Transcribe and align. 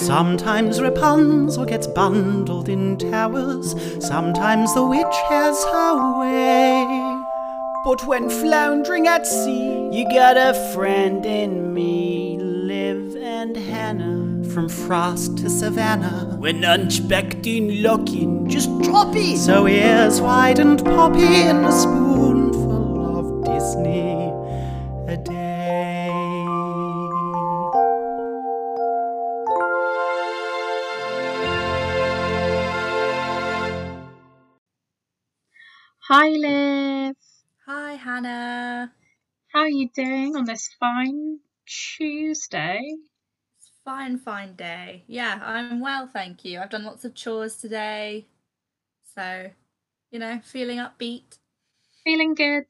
Sometimes 0.00 0.80
Rapunzel 0.80 1.66
gets 1.66 1.86
bundled 1.86 2.68
in 2.68 2.96
towers, 2.96 3.74
sometimes 4.04 4.72
the 4.74 4.82
witch 4.84 5.16
has 5.28 5.62
her 5.64 6.20
way. 6.20 7.22
But 7.84 8.06
when 8.06 8.30
floundering 8.30 9.06
at 9.06 9.26
sea, 9.26 9.88
you 9.92 10.04
got 10.08 10.36
a 10.36 10.54
friend 10.74 11.24
in 11.26 11.74
me, 11.74 12.38
Liv 12.40 13.14
and 13.16 13.56
Hannah. 13.56 14.42
From 14.50 14.68
frost 14.68 15.38
to 15.38 15.50
savannah, 15.50 16.36
When 16.38 16.64
unexpecting 16.64 17.82
looking, 17.82 18.48
just 18.48 18.70
drop 18.80 19.14
it. 19.14 19.36
so 19.38 19.68
ears 19.68 20.20
wide 20.20 20.58
and 20.58 20.82
poppy 20.84 21.24
and 21.24 21.64
a 21.66 21.72
spoonful 21.72 23.18
of 23.18 23.44
Disney 23.44 24.29
Hi, 36.12 36.28
Liv. 36.30 37.14
Hi, 37.66 37.92
Hannah. 37.92 38.92
How 39.52 39.60
are 39.60 39.68
you 39.68 39.88
doing 39.94 40.34
on 40.34 40.44
this 40.44 40.68
fine 40.80 41.38
Tuesday? 41.66 42.80
It's 43.60 43.70
fine, 43.84 44.18
fine 44.18 44.56
day. 44.56 45.04
Yeah, 45.06 45.38
I'm 45.40 45.78
well, 45.78 46.08
thank 46.12 46.44
you. 46.44 46.58
I've 46.58 46.70
done 46.70 46.82
lots 46.82 47.04
of 47.04 47.14
chores 47.14 47.58
today. 47.58 48.26
So, 49.14 49.52
you 50.10 50.18
know, 50.18 50.40
feeling 50.42 50.78
upbeat. 50.78 51.38
Feeling 52.02 52.34
good? 52.34 52.64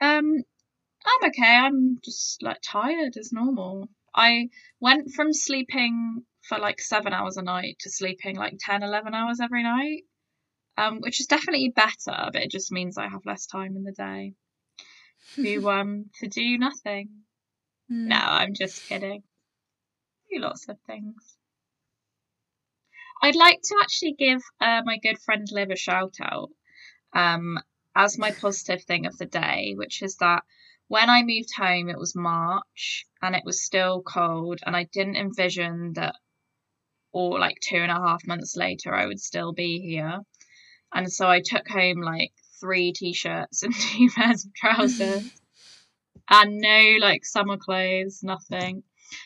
Um, 0.00 0.42
I'm 1.06 1.28
okay. 1.28 1.56
I'm 1.58 2.00
just 2.04 2.42
like 2.42 2.58
tired 2.60 3.16
as 3.16 3.32
normal. 3.32 3.88
I 4.12 4.48
went 4.80 5.12
from 5.12 5.32
sleeping 5.32 6.24
for 6.48 6.58
like 6.58 6.80
seven 6.80 7.12
hours 7.12 7.36
a 7.36 7.42
night 7.42 7.76
to 7.82 7.90
sleeping 7.90 8.34
like 8.34 8.54
10, 8.58 8.82
11 8.82 9.14
hours 9.14 9.38
every 9.38 9.62
night, 9.62 10.02
um, 10.76 11.00
which 11.00 11.20
is 11.20 11.26
definitely 11.26 11.72
better, 11.74 12.30
but 12.32 12.42
it 12.42 12.50
just 12.50 12.72
means 12.72 12.98
I 12.98 13.08
have 13.08 13.26
less 13.26 13.46
time 13.46 13.76
in 13.76 13.84
the 13.84 13.92
day 13.92 14.34
to 15.36 15.70
um 15.70 16.06
to 16.20 16.28
do 16.28 16.58
nothing. 16.58 17.08
Hmm. 17.88 18.08
No, 18.08 18.16
I'm 18.16 18.54
just 18.54 18.86
kidding. 18.88 19.22
Do 20.30 20.40
lots 20.40 20.68
of 20.68 20.76
things. 20.86 21.36
I'd 23.22 23.36
like 23.36 23.60
to 23.62 23.76
actually 23.82 24.14
give 24.18 24.42
uh, 24.60 24.82
my 24.84 24.98
good 24.98 25.18
friend 25.18 25.46
Liv 25.50 25.70
a 25.70 25.76
shout 25.76 26.16
out 26.20 26.50
um, 27.12 27.58
as 27.94 28.18
my 28.18 28.30
positive 28.30 28.84
thing 28.84 29.06
of 29.06 29.16
the 29.16 29.26
day, 29.26 29.72
which 29.74 30.02
is 30.02 30.16
that 30.16 30.44
when 30.88 31.08
I 31.10 31.22
moved 31.22 31.52
home, 31.56 31.88
it 31.88 31.98
was 31.98 32.14
March 32.14 33.06
and 33.22 33.34
it 33.34 33.44
was 33.44 33.64
still 33.64 34.02
cold, 34.02 34.60
and 34.64 34.76
I 34.76 34.84
didn't 34.84 35.16
envision 35.16 35.94
that, 35.94 36.14
or 37.10 37.38
like 37.40 37.58
two 37.60 37.78
and 37.78 37.90
a 37.90 37.94
half 37.94 38.26
months 38.26 38.54
later, 38.54 38.94
I 38.94 39.06
would 39.06 39.20
still 39.20 39.52
be 39.52 39.80
here. 39.80 40.20
And 40.94 41.10
so 41.12 41.28
I 41.28 41.40
took 41.44 41.68
home 41.68 42.00
like 42.00 42.32
three 42.60 42.92
t 42.92 43.12
shirts 43.12 43.62
and 43.62 43.74
two 43.92 44.08
pairs 44.14 44.44
of 44.44 44.54
trousers 44.54 45.30
and 46.28 46.58
no 46.58 46.96
like 47.00 47.24
summer 47.24 47.56
clothes, 47.56 48.20
nothing. 48.22 48.82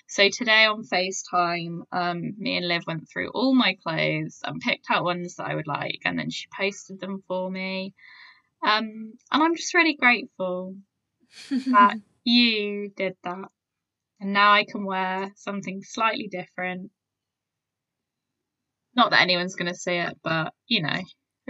So 0.07 0.29
today 0.29 0.67
on 0.67 0.85
FaceTime, 0.85 1.83
um, 1.91 2.35
me 2.37 2.59
and 2.59 2.69
Liv 2.69 2.83
went 2.87 3.09
through 3.09 3.31
all 3.31 3.55
my 3.55 3.77
clothes 3.83 4.41
and 4.45 4.61
picked 4.61 4.91
out 4.91 5.05
ones 5.05 5.37
that 5.37 5.47
I 5.47 5.55
would 5.55 5.67
like, 5.67 6.01
and 6.05 6.19
then 6.19 6.31
she 6.31 6.47
posted 6.55 7.01
them 7.01 7.23
for 7.27 7.51
me. 7.51 7.95
Um, 8.63 9.15
and 9.33 9.43
I'm 9.43 9.57
just 9.57 9.73
really 9.73 9.95
grateful 9.95 10.77
that 11.49 11.97
you 12.25 12.91
did 12.95 13.17
that. 13.25 13.49
And 14.21 14.35
now 14.35 14.53
I 14.53 14.65
can 14.65 14.85
wear 14.85 15.33
something 15.37 15.83
slightly 15.83 16.29
different. 16.29 16.91
Not 18.95 19.13
that 19.13 19.23
anyone's 19.23 19.57
going 19.57 19.73
to 19.73 19.79
see 19.79 19.95
it, 19.95 20.19
but 20.23 20.53
you 20.67 20.83
know, 20.83 21.01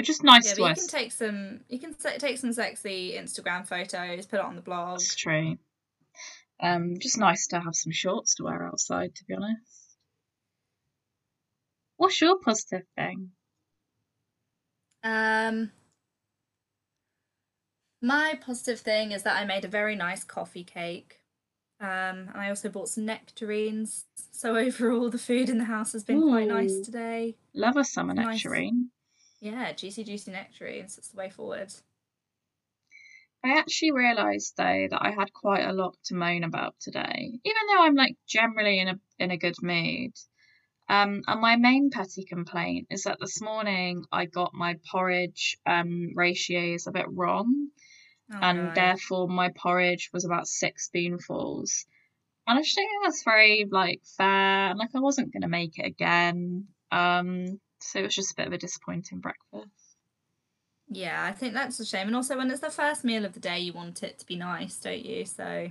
it's 0.00 0.08
just 0.08 0.24
nice 0.24 0.46
yeah, 0.46 0.52
to 0.52 0.56
but 0.56 0.62
wear. 0.62 0.70
you 0.70 0.76
can 0.76 0.88
take 0.88 1.12
some. 1.12 1.60
You 1.68 1.78
can 1.78 1.94
take 2.18 2.38
some 2.38 2.52
sexy 2.52 3.12
Instagram 3.12 3.66
photos, 3.66 4.26
put 4.26 4.40
it 4.40 4.44
on 4.44 4.56
the 4.56 4.62
blog. 4.62 4.96
It's 4.96 5.14
true. 5.14 5.56
Um, 6.62 6.98
just 6.98 7.18
nice 7.18 7.46
to 7.48 7.60
have 7.60 7.74
some 7.74 7.92
shorts 7.92 8.34
to 8.36 8.44
wear 8.44 8.66
outside, 8.66 9.14
to 9.14 9.24
be 9.24 9.34
honest. 9.34 9.96
What's 11.96 12.20
your 12.20 12.38
positive 12.38 12.86
thing? 12.96 13.30
Um, 15.02 15.70
my 18.02 18.38
positive 18.44 18.80
thing 18.80 19.12
is 19.12 19.22
that 19.22 19.36
I 19.36 19.44
made 19.44 19.64
a 19.64 19.68
very 19.68 19.96
nice 19.96 20.24
coffee 20.24 20.64
cake. 20.64 21.20
Um, 21.80 22.28
and 22.28 22.36
I 22.36 22.50
also 22.50 22.68
bought 22.68 22.90
some 22.90 23.06
nectarines. 23.06 24.04
So 24.32 24.56
overall, 24.56 25.08
the 25.08 25.18
food 25.18 25.48
in 25.48 25.58
the 25.58 25.64
house 25.64 25.92
has 25.92 26.04
been 26.04 26.22
quite 26.22 26.48
nice 26.48 26.78
today. 26.80 27.36
Love 27.54 27.76
a 27.76 27.84
summer 27.84 28.14
Nice. 28.14 28.44
Yeah, 29.40 29.72
juicy, 29.72 30.04
juicy 30.04 30.30
nectarines. 30.30 30.96
It's 30.98 31.08
the 31.08 31.16
way 31.16 31.30
forward. 31.30 31.72
I 33.44 33.58
actually 33.58 33.92
realised 33.92 34.56
though 34.56 34.86
that 34.90 35.02
I 35.02 35.10
had 35.10 35.32
quite 35.34 35.64
a 35.64 35.72
lot 35.74 35.96
to 36.04 36.14
moan 36.14 36.42
about 36.42 36.78
today, 36.80 37.38
even 37.44 37.66
though 37.68 37.82
I'm 37.82 37.94
like 37.94 38.16
generally 38.26 38.78
in 38.78 38.88
a 38.88 39.00
in 39.18 39.30
a 39.30 39.36
good 39.36 39.56
mood. 39.62 40.12
Um, 40.88 41.22
and 41.26 41.40
my 41.40 41.56
main 41.56 41.90
petty 41.90 42.24
complaint 42.24 42.88
is 42.90 43.04
that 43.04 43.18
this 43.20 43.40
morning 43.42 44.04
I 44.12 44.26
got 44.26 44.54
my 44.54 44.78
porridge 44.90 45.58
um 45.66 46.12
ratios 46.16 46.86
a 46.86 46.92
bit 46.92 47.06
wrong, 47.10 47.70
Oh, 48.32 48.36
and 48.40 48.72
no. 48.72 48.74
therefore 48.74 49.28
my 49.28 49.50
porridge 49.50 50.10
was 50.12 50.24
about 50.24 50.48
six 50.48 50.86
spoonfuls. 50.86 51.86
And 52.46 52.58
I 52.58 52.62
just 52.62 52.74
think 52.76 52.90
that's 53.04 53.24
very 53.24 53.66
like 53.70 54.02
fair. 54.16 54.70
And 54.70 54.78
like 54.78 54.94
I 54.94 55.00
wasn't 55.00 55.32
gonna 55.32 55.48
make 55.48 55.78
it 55.78 55.86
again. 55.86 56.68
Um, 56.92 57.60
so 57.82 58.00
it 58.00 58.04
was 58.04 58.14
just 58.14 58.32
a 58.32 58.34
bit 58.36 58.46
of 58.48 58.52
a 58.52 58.58
disappointing 58.58 59.20
breakfast. 59.20 59.96
Yeah, 60.88 61.22
I 61.24 61.32
think 61.32 61.54
that's 61.54 61.78
a 61.80 61.86
shame. 61.86 62.08
And 62.08 62.16
also, 62.16 62.36
when 62.36 62.50
it's 62.50 62.60
the 62.60 62.70
first 62.70 63.04
meal 63.04 63.24
of 63.24 63.32
the 63.32 63.40
day, 63.40 63.60
you 63.60 63.72
want 63.72 64.02
it 64.02 64.18
to 64.18 64.26
be 64.26 64.36
nice, 64.36 64.78
don't 64.80 65.04
you? 65.04 65.24
So, 65.24 65.70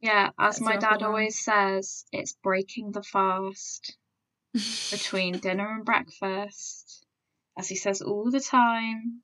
Yeah, 0.00 0.30
as 0.38 0.60
my 0.60 0.76
dad 0.76 1.02
want. 1.02 1.02
always 1.02 1.38
says, 1.38 2.04
it's 2.12 2.32
breaking 2.42 2.92
the 2.92 3.02
fast 3.02 3.96
between 4.90 5.38
dinner 5.40 5.68
and 5.74 5.84
breakfast, 5.84 7.06
as 7.56 7.68
he 7.68 7.76
says 7.76 8.02
all 8.02 8.30
the 8.30 8.40
time. 8.40 9.22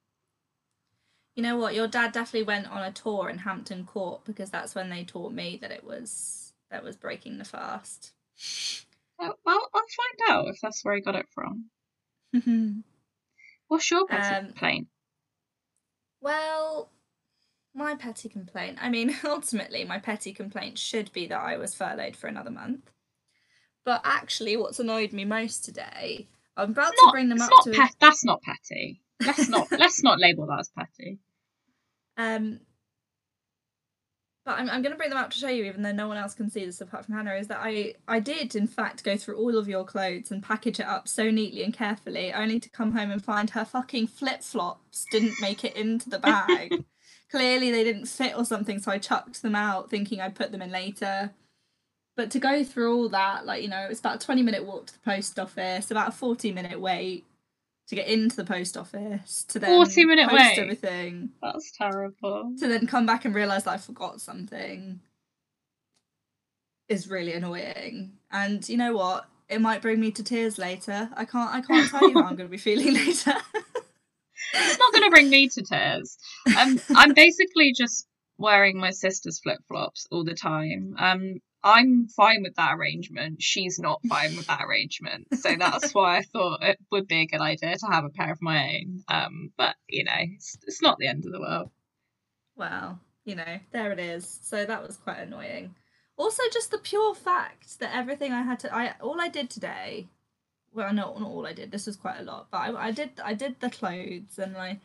you 1.34 1.42
know 1.42 1.56
what? 1.56 1.74
Your 1.74 1.88
dad 1.88 2.12
definitely 2.12 2.44
went 2.46 2.68
on 2.70 2.82
a 2.82 2.92
tour 2.92 3.28
in 3.28 3.38
Hampton 3.38 3.84
Court 3.84 4.24
because 4.24 4.50
that's 4.50 4.74
when 4.74 4.88
they 4.90 5.04
taught 5.04 5.32
me 5.32 5.58
that 5.60 5.70
it 5.72 5.84
was 5.84 6.52
that 6.70 6.84
was 6.84 6.96
breaking 6.96 7.38
the 7.38 7.44
fast. 7.44 8.12
Oh, 9.18 9.34
well, 9.44 9.68
I'll 9.74 9.82
find 9.82 10.30
out 10.30 10.48
if 10.48 10.60
that's 10.60 10.84
where 10.84 10.94
he 10.94 11.00
got 11.00 11.16
it 11.16 11.28
from. 11.34 11.70
What's 13.68 13.90
your 13.90 14.06
petty 14.06 14.34
Um, 14.36 14.46
complaint? 14.46 14.88
Well, 16.20 16.90
my 17.74 17.94
petty 17.94 18.28
complaint. 18.28 18.78
I 18.80 18.88
mean, 18.88 19.14
ultimately, 19.24 19.84
my 19.84 19.98
petty 19.98 20.32
complaint 20.32 20.78
should 20.78 21.12
be 21.12 21.26
that 21.26 21.40
I 21.40 21.56
was 21.56 21.74
furloughed 21.74 22.16
for 22.16 22.26
another 22.28 22.50
month. 22.50 22.90
But 23.84 24.00
actually, 24.04 24.56
what's 24.56 24.80
annoyed 24.80 25.12
me 25.12 25.24
most 25.24 25.64
today, 25.64 26.28
I'm 26.56 26.70
about 26.70 26.92
to 26.92 27.08
bring 27.12 27.28
them 27.28 27.40
up 27.42 27.50
not 27.50 27.64
to. 27.64 27.72
pet- 27.72 27.96
that's 28.00 28.24
not 28.24 28.40
petty. 28.42 29.02
Let's 29.24 29.48
not 29.48 29.68
let's 29.70 30.02
not 30.02 30.18
label 30.18 30.46
that 30.46 30.60
as 30.60 30.70
petty. 30.76 31.18
Um, 32.16 32.60
but 34.44 34.58
I'm, 34.58 34.68
I'm 34.68 34.82
going 34.82 34.92
to 34.92 34.98
bring 34.98 35.08
them 35.08 35.18
up 35.18 35.30
to 35.30 35.38
show 35.38 35.48
you, 35.48 35.64
even 35.64 35.82
though 35.82 35.92
no 35.92 36.06
one 36.06 36.18
else 36.18 36.34
can 36.34 36.50
see 36.50 36.66
this 36.66 36.80
apart 36.80 37.06
from 37.06 37.14
Hannah. 37.14 37.34
Is 37.34 37.48
that 37.48 37.60
I 37.62 37.94
I 38.06 38.20
did 38.20 38.54
in 38.54 38.66
fact 38.66 39.04
go 39.04 39.16
through 39.16 39.36
all 39.36 39.56
of 39.56 39.68
your 39.68 39.84
clothes 39.84 40.30
and 40.30 40.42
package 40.42 40.80
it 40.80 40.86
up 40.86 41.08
so 41.08 41.30
neatly 41.30 41.62
and 41.62 41.72
carefully, 41.72 42.32
only 42.32 42.60
to 42.60 42.68
come 42.68 42.92
home 42.92 43.10
and 43.10 43.24
find 43.24 43.50
her 43.50 43.64
fucking 43.64 44.08
flip 44.08 44.42
flops 44.42 45.06
didn't 45.10 45.40
make 45.40 45.64
it 45.64 45.76
into 45.76 46.10
the 46.10 46.18
bag. 46.18 46.84
Clearly 47.30 47.70
they 47.70 47.84
didn't 47.84 48.06
fit 48.06 48.36
or 48.36 48.44
something, 48.44 48.78
so 48.78 48.92
I 48.92 48.98
chucked 48.98 49.42
them 49.42 49.54
out, 49.54 49.90
thinking 49.90 50.20
I'd 50.20 50.36
put 50.36 50.52
them 50.52 50.62
in 50.62 50.70
later. 50.70 51.32
But 52.16 52.30
to 52.32 52.38
go 52.38 52.62
through 52.62 52.94
all 52.94 53.08
that, 53.08 53.46
like 53.46 53.62
you 53.62 53.68
know, 53.68 53.88
it's 53.90 54.00
about 54.00 54.22
a 54.22 54.26
twenty 54.26 54.42
minute 54.42 54.64
walk 54.66 54.86
to 54.86 54.92
the 54.92 55.00
post 55.00 55.38
office, 55.38 55.90
about 55.90 56.08
a 56.08 56.12
forty 56.12 56.52
minute 56.52 56.80
wait 56.80 57.24
to 57.88 57.94
get 57.94 58.08
into 58.08 58.36
the 58.36 58.44
post 58.44 58.76
office, 58.76 59.44
to 59.48 59.58
then 59.58 59.84
40 59.84 60.04
minute 60.04 60.28
post 60.28 60.42
wait? 60.42 60.58
everything 60.58 61.30
That's 61.42 61.72
terrible. 61.76 62.54
to 62.58 62.68
then 62.68 62.86
come 62.86 63.06
back 63.06 63.24
and 63.24 63.34
realize 63.34 63.64
that 63.64 63.74
I 63.74 63.78
forgot 63.78 64.20
something 64.20 65.00
is 66.88 67.08
really 67.08 67.32
annoying. 67.32 68.12
And 68.30 68.66
you 68.68 68.76
know 68.76 68.94
what? 68.94 69.26
It 69.48 69.60
might 69.60 69.82
bring 69.82 70.00
me 70.00 70.10
to 70.12 70.22
tears 70.22 70.58
later. 70.58 71.10
I 71.14 71.24
can't 71.24 71.52
I 71.54 71.60
can't 71.60 71.90
tell 71.90 72.08
you 72.08 72.14
how 72.14 72.28
I'm 72.28 72.36
going 72.36 72.48
to 72.48 72.52
be 72.52 72.56
feeling 72.56 72.94
later. 72.94 73.34
It's 74.54 74.78
not 74.78 74.92
going 74.92 75.04
to 75.04 75.10
bring 75.10 75.30
me 75.30 75.48
to 75.48 75.62
tears. 75.62 76.16
Um, 76.58 76.80
I'm 76.94 77.12
basically 77.14 77.72
just 77.72 78.06
wearing 78.38 78.78
my 78.78 78.90
sister's 78.90 79.40
flip 79.40 79.58
flops 79.68 80.06
all 80.10 80.24
the 80.24 80.34
time. 80.34 80.96
Um, 80.98 81.40
I'm 81.64 82.08
fine 82.08 82.42
with 82.42 82.56
that 82.56 82.74
arrangement. 82.74 83.42
She's 83.42 83.78
not 83.78 84.00
fine 84.08 84.36
with 84.36 84.46
that 84.48 84.60
arrangement. 84.62 85.28
So 85.38 85.56
that's 85.58 85.94
why 85.94 86.18
I 86.18 86.22
thought 86.22 86.62
it 86.62 86.78
would 86.92 87.08
be 87.08 87.22
a 87.22 87.26
good 87.26 87.40
idea 87.40 87.76
to 87.78 87.86
have 87.86 88.04
a 88.04 88.10
pair 88.10 88.30
of 88.30 88.42
my 88.42 88.76
own. 88.76 89.02
Um, 89.08 89.50
but 89.56 89.74
you 89.88 90.04
know, 90.04 90.12
it's, 90.18 90.56
it's 90.66 90.82
not 90.82 90.98
the 90.98 91.08
end 91.08 91.24
of 91.26 91.32
the 91.32 91.40
world. 91.40 91.70
well, 92.56 93.00
you 93.24 93.34
know, 93.34 93.58
there 93.72 93.92
it 93.92 93.98
is. 93.98 94.40
So 94.42 94.64
that 94.64 94.86
was 94.86 94.96
quite 94.96 95.18
annoying. 95.18 95.74
Also, 96.16 96.42
just 96.52 96.70
the 96.70 96.78
pure 96.78 97.14
fact 97.14 97.80
that 97.80 97.94
everything 97.94 98.32
I 98.32 98.42
had 98.42 98.60
to, 98.60 98.74
I 98.74 98.94
all 99.00 99.20
I 99.20 99.28
did 99.28 99.50
today, 99.50 100.06
well, 100.72 100.92
no, 100.92 101.16
not 101.18 101.30
all 101.30 101.46
I 101.46 101.52
did. 101.52 101.70
This 101.70 101.86
was 101.86 101.96
quite 101.96 102.20
a 102.20 102.24
lot, 102.24 102.48
but 102.50 102.58
I, 102.58 102.88
I 102.88 102.90
did, 102.90 103.10
I 103.24 103.34
did 103.34 103.60
the 103.60 103.70
clothes, 103.70 104.38
and 104.38 104.56
I, 104.56 104.80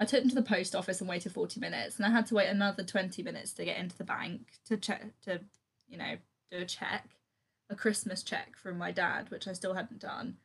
I 0.00 0.04
took 0.04 0.20
them 0.20 0.28
to 0.30 0.34
the 0.34 0.42
post 0.42 0.74
office 0.74 1.00
and 1.00 1.08
waited 1.08 1.32
forty 1.32 1.60
minutes, 1.60 1.96
and 1.96 2.06
I 2.06 2.10
had 2.10 2.26
to 2.26 2.34
wait 2.34 2.48
another 2.48 2.82
twenty 2.82 3.22
minutes 3.22 3.52
to 3.54 3.64
get 3.64 3.78
into 3.78 3.96
the 3.96 4.04
bank 4.04 4.40
to 4.66 4.76
check, 4.76 5.04
to, 5.24 5.40
you 5.94 5.98
know, 5.98 6.16
do 6.50 6.58
a 6.58 6.64
check, 6.64 7.10
a 7.70 7.76
Christmas 7.76 8.24
check 8.24 8.56
from 8.56 8.76
my 8.76 8.90
dad, 8.90 9.30
which 9.30 9.46
I 9.46 9.52
still 9.52 9.74
hadn't 9.74 10.00
done, 10.00 10.38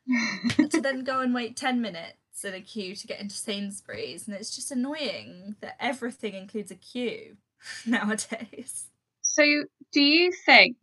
to 0.70 0.80
then 0.80 1.02
go 1.02 1.20
and 1.20 1.34
wait 1.34 1.56
ten 1.56 1.80
minutes 1.80 2.44
in 2.44 2.54
a 2.54 2.60
queue 2.60 2.94
to 2.94 3.06
get 3.06 3.20
into 3.20 3.34
Sainsbury's, 3.34 4.26
and 4.28 4.36
it's 4.36 4.54
just 4.54 4.70
annoying 4.70 5.56
that 5.60 5.76
everything 5.80 6.34
includes 6.34 6.70
a 6.70 6.76
queue 6.76 7.36
nowadays. 7.86 8.88
So, 9.22 9.42
do 9.92 10.00
you 10.00 10.32
think 10.46 10.76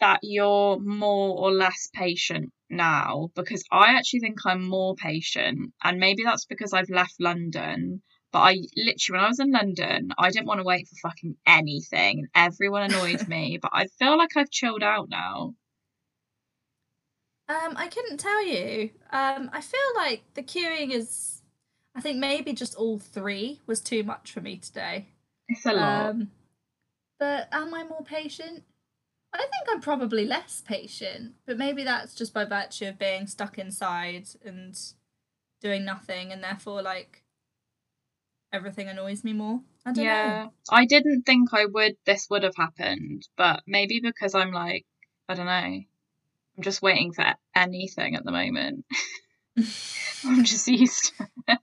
that 0.00 0.20
you're 0.22 0.78
more 0.78 1.38
or 1.38 1.50
less 1.50 1.88
patient 1.94 2.52
now? 2.68 3.30
Because 3.34 3.64
I 3.72 3.94
actually 3.94 4.20
think 4.20 4.38
I'm 4.44 4.68
more 4.68 4.94
patient, 4.96 5.72
and 5.82 5.98
maybe 5.98 6.24
that's 6.24 6.44
because 6.44 6.74
I've 6.74 6.90
left 6.90 7.14
London. 7.18 8.02
But 8.32 8.40
I 8.40 8.58
literally, 8.76 9.18
when 9.18 9.24
I 9.24 9.28
was 9.28 9.40
in 9.40 9.52
London, 9.52 10.10
I 10.18 10.30
didn't 10.30 10.46
want 10.46 10.60
to 10.60 10.64
wait 10.64 10.86
for 10.86 11.08
fucking 11.08 11.36
anything, 11.46 12.18
and 12.18 12.28
everyone 12.34 12.82
annoyed 12.82 13.26
me. 13.28 13.58
But 13.62 13.70
I 13.72 13.86
feel 13.98 14.18
like 14.18 14.36
I've 14.36 14.50
chilled 14.50 14.82
out 14.82 15.08
now. 15.08 15.54
Um, 17.48 17.74
I 17.76 17.88
couldn't 17.88 18.18
tell 18.18 18.44
you. 18.44 18.90
Um, 19.10 19.50
I 19.52 19.62
feel 19.62 19.80
like 19.96 20.22
the 20.34 20.42
queuing 20.42 20.92
is. 20.92 21.42
I 21.94 22.00
think 22.00 22.18
maybe 22.18 22.52
just 22.52 22.76
all 22.76 22.98
three 22.98 23.60
was 23.66 23.80
too 23.80 24.04
much 24.04 24.30
for 24.30 24.40
me 24.40 24.58
today. 24.58 25.08
It's 25.48 25.64
a 25.64 25.72
lot. 25.72 26.10
Um, 26.10 26.30
but 27.18 27.48
am 27.50 27.74
I 27.74 27.82
more 27.84 28.04
patient? 28.04 28.62
I 29.32 29.38
think 29.38 29.66
I'm 29.70 29.80
probably 29.80 30.24
less 30.24 30.62
patient, 30.64 31.34
but 31.46 31.58
maybe 31.58 31.84
that's 31.84 32.14
just 32.14 32.32
by 32.32 32.44
virtue 32.44 32.86
of 32.86 32.98
being 32.98 33.26
stuck 33.26 33.58
inside 33.58 34.28
and 34.44 34.78
doing 35.60 35.84
nothing, 35.84 36.32
and 36.32 36.42
therefore, 36.42 36.82
like, 36.82 37.22
everything 38.52 38.88
annoys 38.88 39.24
me 39.24 39.32
more. 39.32 39.60
I 39.84 39.92
don't 39.92 40.04
yeah, 40.04 40.44
know. 40.44 40.52
I 40.70 40.84
didn't 40.84 41.22
think 41.22 41.52
I 41.52 41.66
would. 41.66 41.96
This 42.04 42.26
would 42.30 42.42
have 42.42 42.56
happened, 42.56 43.26
but 43.36 43.62
maybe 43.66 44.00
because 44.00 44.34
I'm 44.34 44.52
like, 44.52 44.84
I 45.28 45.34
don't 45.34 45.46
know. 45.46 45.52
I'm 45.52 45.86
just 46.62 46.82
waiting 46.82 47.12
for 47.12 47.24
anything 47.54 48.14
at 48.16 48.24
the 48.24 48.32
moment. 48.32 48.84
I'm 50.24 50.44
just 50.44 50.68
used. 50.68 51.12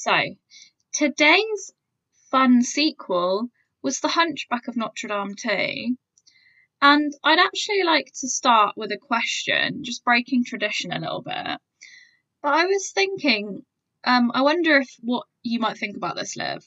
So, 0.00 0.16
today's 0.92 1.72
fun 2.30 2.62
sequel 2.62 3.48
was 3.82 4.00
The 4.00 4.08
Hunchback 4.08 4.68
of 4.68 4.76
Notre 4.76 5.08
Dame 5.08 5.34
2. 5.34 5.96
And 6.80 7.12
I'd 7.24 7.40
actually 7.40 7.82
like 7.82 8.12
to 8.20 8.28
start 8.28 8.76
with 8.76 8.92
a 8.92 8.98
question, 8.98 9.82
just 9.82 10.04
breaking 10.04 10.44
tradition 10.44 10.92
a 10.92 11.00
little 11.00 11.22
bit. 11.22 11.58
But 12.42 12.54
I 12.54 12.66
was 12.66 12.92
thinking, 12.92 13.62
um, 14.04 14.30
I 14.32 14.42
wonder 14.42 14.78
if 14.78 14.88
what 15.00 15.26
you 15.42 15.58
might 15.58 15.78
think 15.78 15.96
about 15.96 16.14
this, 16.14 16.36
Liv. 16.36 16.64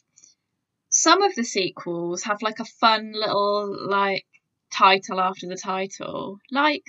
Some 0.89 1.21
of 1.21 1.33
the 1.35 1.45
sequels 1.45 2.23
have 2.23 2.41
like 2.41 2.59
a 2.59 2.65
fun 2.65 3.13
little 3.13 3.89
like 3.89 4.25
title 4.71 5.21
after 5.21 5.47
the 5.47 5.55
title, 5.55 6.39
like 6.51 6.83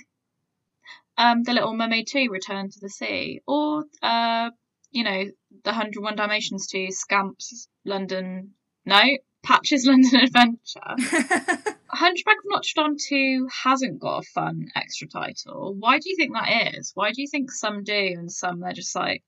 um, 1.17 1.43
The 1.43 1.53
Little 1.53 1.75
Mermaid 1.75 2.07
2 2.07 2.27
Return 2.29 2.69
to 2.71 2.79
the 2.81 2.89
Sea, 2.89 3.41
or 3.47 3.85
uh, 4.01 4.49
you 4.91 5.03
know, 5.03 5.23
the 5.63 5.71
101 5.71 6.15
Dalmatians 6.15 6.67
2 6.67 6.91
Scamps 6.91 7.69
London, 7.85 8.53
no, 8.85 9.01
Patches 9.43 9.85
London 9.85 10.21
Adventure. 10.21 11.75
Hunchback 11.89 12.37
of 12.37 12.43
Notre 12.45 12.73
Dame 12.75 12.97
2 12.97 13.49
hasn't 13.63 13.99
got 13.99 14.23
a 14.23 14.27
fun 14.33 14.69
extra 14.75 15.07
title. 15.07 15.75
Why 15.77 15.99
do 15.99 16.09
you 16.09 16.15
think 16.15 16.33
that 16.33 16.73
is? 16.75 16.91
Why 16.95 17.11
do 17.11 17.21
you 17.21 17.27
think 17.27 17.51
some 17.51 17.83
do 17.83 17.93
and 17.93 18.31
some 18.31 18.61
they're 18.61 18.73
just 18.73 18.95
like, 18.95 19.21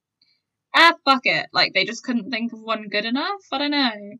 ah, 0.75 0.93
fuck 1.03 1.21
it? 1.25 1.47
Like 1.53 1.73
they 1.73 1.85
just 1.85 2.03
couldn't 2.03 2.31
think 2.31 2.53
of 2.53 2.61
one 2.61 2.87
good 2.89 3.05
enough? 3.05 3.41
I 3.51 3.57
don't 3.57 3.71
know. 3.71 4.17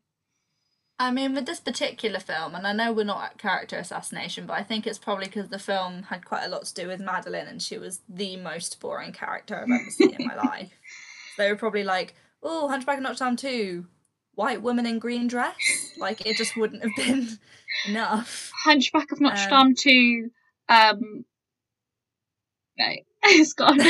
I 0.98 1.12
mean, 1.12 1.34
with 1.34 1.46
this 1.46 1.60
particular 1.60 2.20
film, 2.20 2.56
and 2.56 2.66
I 2.66 2.72
know 2.72 2.94
we're 2.94 3.04
not 3.04 3.24
at 3.24 3.38
character 3.38 3.78
assassination, 3.78 4.46
but 4.46 4.54
I 4.54 4.64
think 4.64 4.88
it's 4.88 4.98
probably 4.98 5.26
because 5.26 5.50
the 5.50 5.60
film 5.60 6.04
had 6.04 6.24
quite 6.24 6.46
a 6.46 6.50
lot 6.50 6.64
to 6.66 6.74
do 6.74 6.88
with 6.88 7.02
Madeline, 7.02 7.48
and 7.48 7.62
she 7.62 7.78
was 7.78 8.00
the 8.08 8.38
most 8.38 8.80
boring 8.80 9.12
character 9.12 9.58
I've 9.58 9.64
ever 9.64 9.90
seen 9.90 10.16
in 10.18 10.28
my 10.28 10.36
life. 10.44 10.72
So 11.36 11.44
they 11.44 11.52
were 11.52 11.58
probably 11.58 11.84
like, 11.84 12.16
"Oh, 12.42 12.70
Hunchback 12.70 12.98
of 12.98 13.04
Notre 13.04 13.26
Dame 13.26 13.36
two, 13.36 13.88
white 14.36 14.62
woman 14.62 14.86
in 14.86 15.00
green 15.00 15.28
dress." 15.28 15.56
Like 15.98 16.26
it 16.26 16.38
just 16.38 16.56
wouldn't 16.58 16.84
have 16.84 16.96
been 16.96 17.38
enough. 17.88 18.52
Hunchback 18.64 19.12
of 19.12 19.20
Notre 19.22 19.54
Um, 19.54 19.74
Dame 19.74 19.76
2, 19.76 20.32
um, 20.70 21.26
no, 22.78 22.94
it's 23.24 23.54
gone. 23.54 23.78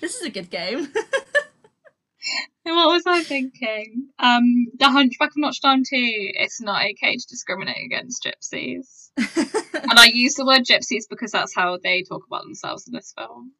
this 0.00 0.16
is 0.16 0.22
a 0.22 0.30
good 0.30 0.50
game. 0.50 0.88
what 2.64 2.92
was 2.92 3.04
I 3.06 3.22
thinking? 3.22 4.08
Um, 4.18 4.66
The 4.78 4.90
Hunchback 4.90 5.30
of 5.30 5.36
Notre 5.36 5.58
Dame 5.62 5.82
2, 5.84 5.86
it's 5.90 6.60
not 6.60 6.82
okay 6.82 7.16
to 7.16 7.26
discriminate 7.28 7.84
against 7.86 8.24
gypsies. 8.24 9.10
and 9.16 9.98
I 9.98 10.06
use 10.06 10.34
the 10.34 10.44
word 10.46 10.62
gypsies 10.64 11.04
because 11.08 11.30
that's 11.32 11.54
how 11.54 11.78
they 11.82 12.02
talk 12.02 12.22
about 12.26 12.42
themselves 12.44 12.86
in 12.88 12.94
this 12.94 13.12
film. 13.16 13.52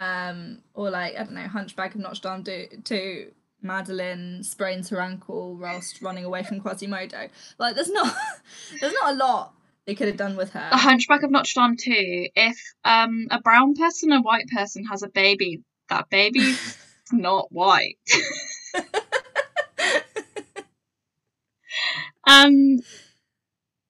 Um, 0.00 0.62
or 0.74 0.90
like 0.90 1.14
I 1.14 1.24
don't 1.24 1.34
know, 1.34 1.48
Hunchback 1.48 1.94
of 1.94 2.00
Notre 2.00 2.20
Dame 2.22 2.42
do, 2.42 2.66
two. 2.84 3.32
Madeline 3.60 4.44
sprains 4.44 4.88
her 4.90 5.00
ankle 5.00 5.56
whilst 5.56 6.00
running 6.00 6.24
away 6.24 6.44
from 6.44 6.60
Quasimodo. 6.60 7.28
Like, 7.58 7.74
there's 7.74 7.90
not, 7.90 8.14
there's 8.80 8.92
not 8.92 9.14
a 9.14 9.16
lot 9.16 9.54
they 9.84 9.94
could 9.94 10.06
have 10.06 10.16
done 10.16 10.36
with 10.36 10.52
her. 10.52 10.68
The 10.70 10.76
Hunchback 10.76 11.22
of 11.22 11.30
Notre 11.30 11.50
Dame 11.56 11.76
2, 11.76 12.28
if 12.36 12.56
um, 12.84 13.26
a 13.30 13.40
brown 13.40 13.74
person 13.74 14.12
and 14.12 14.20
a 14.20 14.22
white 14.22 14.46
person 14.48 14.84
has 14.84 15.02
a 15.02 15.08
baby, 15.08 15.62
that 15.88 16.08
baby's 16.08 16.78
not 17.12 17.50
white. 17.50 17.98
um, 18.76 18.84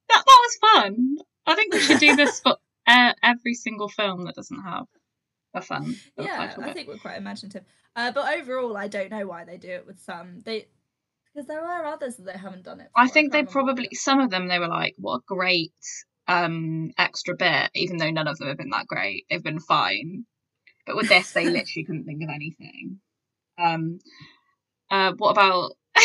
that, 0.06 0.08
that 0.08 0.24
was 0.26 0.58
fun. 0.72 1.16
I 1.46 1.54
think 1.54 1.74
we 1.74 1.80
should 1.80 2.00
do 2.00 2.16
this 2.16 2.40
for 2.40 2.56
uh, 2.86 3.12
every 3.22 3.54
single 3.54 3.88
film 3.88 4.24
that 4.24 4.34
doesn't 4.34 4.62
have 4.62 4.86
a 5.54 5.62
fun 5.62 5.94
yeah, 6.16 6.52
I 6.58 6.72
think 6.72 6.88
we're 6.88 6.98
quite 6.98 7.16
imaginative. 7.16 7.64
Uh, 7.96 8.12
but 8.12 8.32
overall, 8.38 8.76
I 8.76 8.88
don't 8.88 9.10
know 9.10 9.26
why 9.26 9.44
they 9.44 9.56
do 9.56 9.68
it 9.68 9.86
with 9.86 9.98
some. 10.00 10.40
They 10.44 10.68
because 11.34 11.46
there 11.46 11.64
are 11.64 11.84
others 11.84 12.16
that 12.16 12.26
they 12.26 12.38
haven't 12.38 12.64
done 12.64 12.80
it. 12.80 12.88
I 12.96 13.08
think 13.08 13.32
they 13.32 13.38
can't 13.38 13.50
probably 13.50 13.88
some 13.92 14.20
of 14.20 14.30
them 14.30 14.48
they 14.48 14.58
were 14.58 14.68
like, 14.68 14.94
what 14.98 15.16
a 15.16 15.22
great 15.26 15.72
um 16.26 16.90
extra 16.98 17.34
bit, 17.36 17.70
even 17.74 17.96
though 17.96 18.10
none 18.10 18.28
of 18.28 18.38
them 18.38 18.48
have 18.48 18.58
been 18.58 18.70
that 18.70 18.86
great. 18.86 19.26
They've 19.30 19.42
been 19.42 19.60
fine. 19.60 20.24
But 20.86 20.96
with 20.96 21.08
this 21.08 21.32
they 21.32 21.44
literally 21.50 21.84
couldn't 21.84 22.04
think 22.04 22.22
of 22.22 22.30
anything. 22.30 23.00
Um 23.58 23.98
uh 24.90 25.12
what 25.16 25.30
about 25.30 25.72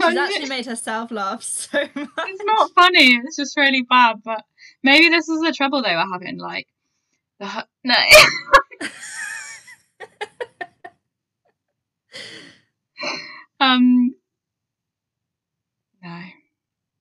She's 0.00 0.16
actually 0.16 0.48
made 0.48 0.66
herself 0.66 1.10
laugh 1.10 1.42
so 1.42 1.78
much. 1.80 1.88
it's 1.94 2.44
not 2.44 2.70
funny, 2.74 3.16
it's 3.24 3.36
just 3.36 3.56
really 3.56 3.82
bad, 3.82 4.16
but 4.24 4.42
maybe 4.82 5.08
this 5.10 5.28
is 5.28 5.40
the 5.42 5.52
trouble 5.52 5.82
they 5.82 5.94
were 5.94 6.06
having, 6.12 6.38
like 6.38 6.66
the 7.40 7.66
no 7.84 7.94
Um 13.60 14.14
No. 16.02 16.20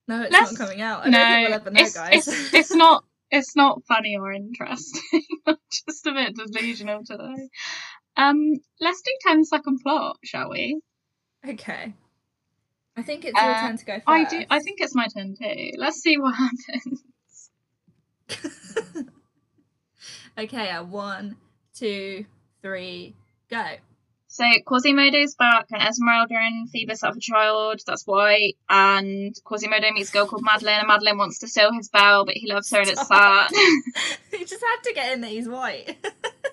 No, 0.09 0.21
it's 0.23 0.31
Let's- 0.31 0.51
not 0.57 0.57
coming 0.67 0.81
out. 0.81 1.05
I 1.05 1.09
no, 1.09 1.17
don't 1.19 1.63
think 1.63 1.65
we'll 1.65 1.73
know, 1.73 1.81
it's, 1.81 1.93
guys. 1.95 2.27
It's, 2.27 2.53
it's 2.53 2.73
not. 2.75 3.03
It's 3.29 3.55
not 3.57 3.83
funny 3.85 4.15
or 4.17 4.31
interesting. 4.31 5.21
I'm 5.45 5.57
just 5.69 6.07
a 6.07 6.13
bit 6.13 6.33
delusional 6.35 7.03
today. 7.03 7.49
Um, 8.15 8.53
let's 8.79 9.01
do 9.01 9.11
10 9.27 9.43
second 9.43 9.79
plot, 9.83 10.17
shall 10.23 10.49
we? 10.49 10.79
okay. 11.47 11.93
I 12.97 13.03
think 13.03 13.23
it's 13.25 13.39
your 13.39 13.51
Uh, 13.51 13.61
turn 13.61 13.77
to 13.77 13.85
go 13.85 13.93
first. 13.93 14.07
I 14.07 14.23
do. 14.25 14.43
I 14.49 14.59
think 14.59 14.81
it's 14.81 14.95
my 14.95 15.07
turn 15.07 15.35
too. 15.35 15.71
Let's 15.77 15.97
see 16.01 16.17
what 16.17 16.33
happens. 16.43 17.03
okay, 20.37 20.69
uh, 20.71 20.83
one, 20.83 21.37
two, 21.75 22.25
three, 22.61 23.15
go. 23.49 23.63
So 24.29 24.43
Quasimodo's 24.65 25.35
back, 25.35 25.67
and 25.71 25.81
Esmeralda 25.81 26.35
and 26.35 26.69
Phoebus 26.69 27.01
have 27.01 27.15
a 27.15 27.19
child. 27.19 27.79
That's 27.87 28.03
white, 28.05 28.55
and 28.69 29.33
Quasimodo 29.45 29.91
meets 29.93 30.09
a 30.09 30.13
girl 30.13 30.27
called 30.27 30.43
Madeline, 30.43 30.79
and 30.79 30.87
Madeline 30.87 31.17
wants 31.17 31.39
to 31.39 31.47
steal 31.47 31.71
his 31.73 31.89
bell, 31.89 32.25
but 32.25 32.35
he 32.35 32.51
loves 32.51 32.69
her, 32.71 32.79
and 32.79 32.89
it's 32.89 33.07
sad. 33.07 33.49
he 34.31 34.43
just 34.45 34.61
had 34.63 34.81
to 34.83 34.93
get 34.93 35.13
in 35.13 35.21
that 35.21 35.31
he's 35.31 35.47
white. 35.47 35.95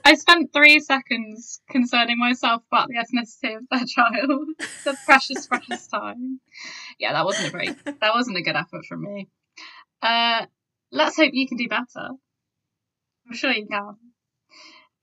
I 0.05 0.15
spent 0.15 0.53
three 0.53 0.81
seconds 0.81 1.61
concerning 1.71 2.19
myself 2.19 2.63
about 2.71 2.89
the 2.89 2.97
ethnicity 2.97 3.57
of 3.57 3.65
their 3.71 3.87
child. 3.87 4.49
the 4.85 4.97
precious, 5.07 5.47
precious 5.47 5.87
time. 5.87 6.41
Yeah, 6.99 7.15
that 7.15 7.25
wasn't 7.25 7.49
a 7.49 7.51
very, 7.51 7.69
that 7.85 8.15
wasn't 8.15 8.37
a 8.37 8.43
good 8.43 8.57
effort 8.57 8.85
from 8.87 9.03
me. 9.03 9.29
Uh, 10.03 10.45
let's 10.93 11.17
hope 11.17 11.31
you 11.33 11.49
can 11.49 11.57
do 11.57 11.69
better. 11.69 12.11
I'm 13.27 13.35
sure 13.35 13.53
you 13.53 13.67
can. 13.67 13.97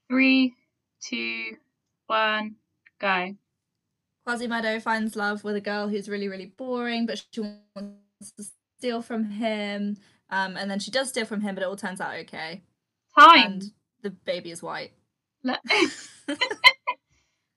Three, 0.08 0.54
two, 1.02 1.58
one, 2.06 2.56
go. 3.00 3.36
Quasimodo 4.28 4.80
finds 4.80 5.16
love 5.16 5.44
with 5.44 5.56
a 5.56 5.62
girl 5.62 5.88
who's 5.88 6.08
really, 6.08 6.28
really 6.28 6.54
boring, 6.58 7.08
but 7.08 7.24
she 7.32 7.42
wants 7.42 8.34
to 8.38 8.44
steal 8.78 9.02
from 9.02 9.26
him. 9.26 9.98
Um, 10.30 10.56
and 10.56 10.70
then 10.70 10.80
she 10.80 10.92
does 10.92 11.10
steal 11.10 11.26
from 11.26 11.42
him, 11.42 11.56
but 11.56 11.64
it 11.64 11.68
all 11.68 11.76
turns 11.76 12.00
out 12.00 12.14
okay. 12.20 12.62
Time. 13.18 13.54
And 13.54 13.72
the 14.02 14.10
baby 14.10 14.52
is 14.52 14.62
white. 14.62 14.92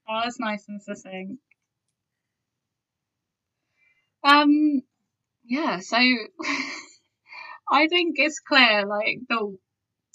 Oh, 0.07 0.21
that's 0.23 0.39
nice 0.39 0.65
and 0.69 0.83
succinct. 0.83 1.41
Um, 4.23 4.83
yeah. 5.45 5.81
So 5.81 5.97
I 7.71 7.89
think 7.89 8.17
it's 8.19 8.41
clear, 8.41 8.87
like 8.87 9.21
the 9.29 9.57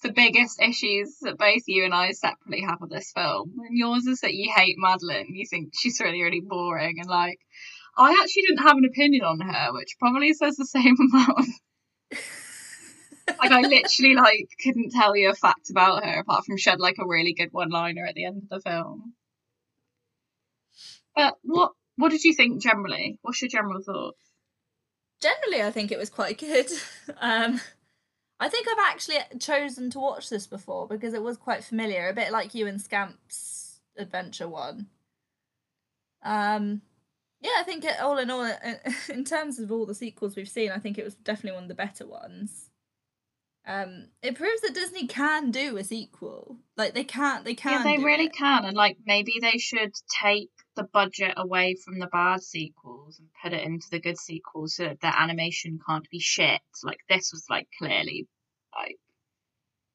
the 0.01 0.13
biggest 0.13 0.61
issues 0.61 1.17
that 1.21 1.37
both 1.37 1.63
you 1.67 1.83
and 1.83 1.93
I 1.93 2.11
separately 2.11 2.61
have 2.61 2.79
with 2.79 2.91
this 2.91 3.11
film. 3.13 3.53
And 3.67 3.77
yours 3.77 4.05
is 4.05 4.21
that 4.21 4.33
you 4.33 4.51
hate 4.55 4.75
Madeline. 4.77 5.35
You 5.35 5.45
think 5.49 5.71
she's 5.77 5.99
really, 5.99 6.21
really 6.23 6.41
boring, 6.41 6.99
and 6.99 7.09
like 7.09 7.39
I 7.97 8.11
actually 8.21 8.43
didn't 8.43 8.67
have 8.67 8.77
an 8.77 8.85
opinion 8.85 9.25
on 9.25 9.39
her, 9.41 9.73
which 9.73 9.97
probably 9.99 10.33
says 10.33 10.55
the 10.55 10.65
same 10.65 10.95
amount. 11.13 11.49
Like 13.37 13.51
I 13.51 13.61
literally 13.61 14.15
like 14.15 14.49
couldn't 14.63 14.91
tell 14.91 15.15
you 15.15 15.29
a 15.29 15.33
fact 15.33 15.69
about 15.69 16.03
her 16.03 16.19
apart 16.19 16.45
from 16.45 16.57
she 16.57 16.69
had 16.69 16.79
like 16.79 16.97
a 16.99 17.07
really 17.07 17.33
good 17.33 17.49
one-liner 17.51 18.05
at 18.05 18.15
the 18.15 18.25
end 18.25 18.43
of 18.43 18.49
the 18.49 18.61
film. 18.61 19.13
But 21.15 21.35
what 21.43 21.73
what 21.97 22.11
did 22.11 22.23
you 22.23 22.33
think 22.33 22.61
generally? 22.61 23.19
What's 23.21 23.41
your 23.41 23.49
general 23.49 23.81
thoughts? 23.81 24.21
Generally, 25.21 25.63
I 25.63 25.71
think 25.71 25.91
it 25.91 25.97
was 25.97 26.09
quite 26.09 26.37
good. 26.37 26.67
Um, 27.21 27.59
I 28.39 28.47
think 28.47 28.67
I've 28.69 28.93
actually 28.93 29.17
chosen 29.39 29.89
to 29.89 29.99
watch 29.99 30.29
this 30.29 30.47
before 30.47 30.87
because 30.87 31.13
it 31.13 31.21
was 31.21 31.35
quite 31.35 31.63
familiar, 31.63 32.07
a 32.07 32.13
bit 32.13 32.31
like 32.31 32.55
you 32.55 32.67
and 32.67 32.79
Scamp's 32.79 33.81
adventure 33.97 34.47
one. 34.47 34.87
Um, 36.23 36.81
yeah, 37.41 37.51
I 37.57 37.63
think 37.63 37.83
it, 37.83 37.99
all 37.99 38.17
in 38.17 38.29
all, 38.29 38.49
in 39.09 39.25
terms 39.25 39.59
of 39.59 39.71
all 39.71 39.85
the 39.85 39.93
sequels 39.93 40.37
we've 40.37 40.47
seen, 40.47 40.71
I 40.71 40.79
think 40.79 40.97
it 40.97 41.03
was 41.03 41.15
definitely 41.15 41.55
one 41.55 41.63
of 41.63 41.69
the 41.69 41.75
better 41.75 42.07
ones. 42.07 42.68
Um, 43.69 44.07
it 44.23 44.33
proves 44.33 44.61
that 44.61 44.73
Disney 44.73 45.05
can 45.05 45.51
do 45.51 45.77
a 45.77 45.83
sequel. 45.83 46.57
Like 46.75 46.95
they 46.95 47.03
can't, 47.03 47.45
they 47.45 47.53
can. 47.53 47.71
Yeah, 47.71 47.83
they 47.83 48.03
really 48.03 48.25
it. 48.25 48.33
can, 48.35 48.65
and 48.65 48.75
like 48.75 48.97
maybe 49.05 49.33
they 49.39 49.59
should 49.59 49.91
take 50.23 50.49
the 50.75 50.85
budget 50.91 51.35
away 51.37 51.75
from 51.85 51.99
the 51.99 52.07
bad 52.07 52.41
sequels 52.41 53.19
and 53.19 53.27
put 53.43 53.53
it 53.53 53.63
into 53.63 53.85
the 53.91 53.99
good 53.99 54.17
sequels 54.17 54.75
so 54.75 54.85
that 54.85 55.01
the 55.01 55.21
animation 55.21 55.77
can't 55.87 56.09
be 56.09 56.19
shit. 56.19 56.61
Like 56.83 56.97
this 57.09 57.29
was 57.31 57.45
like 57.47 57.67
clearly 57.77 58.27
like 58.75 58.97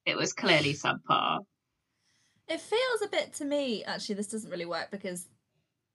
it 0.07 0.16
was 0.16 0.33
clearly 0.33 0.75
subpar. 0.85 1.40
It 2.47 2.61
feels 2.61 3.02
a 3.04 3.09
bit 3.09 3.33
to 3.35 3.45
me 3.45 3.83
actually 3.83 4.14
this 4.14 4.28
doesn't 4.28 4.50
really 4.50 4.66
work 4.66 4.93
because 4.93 5.26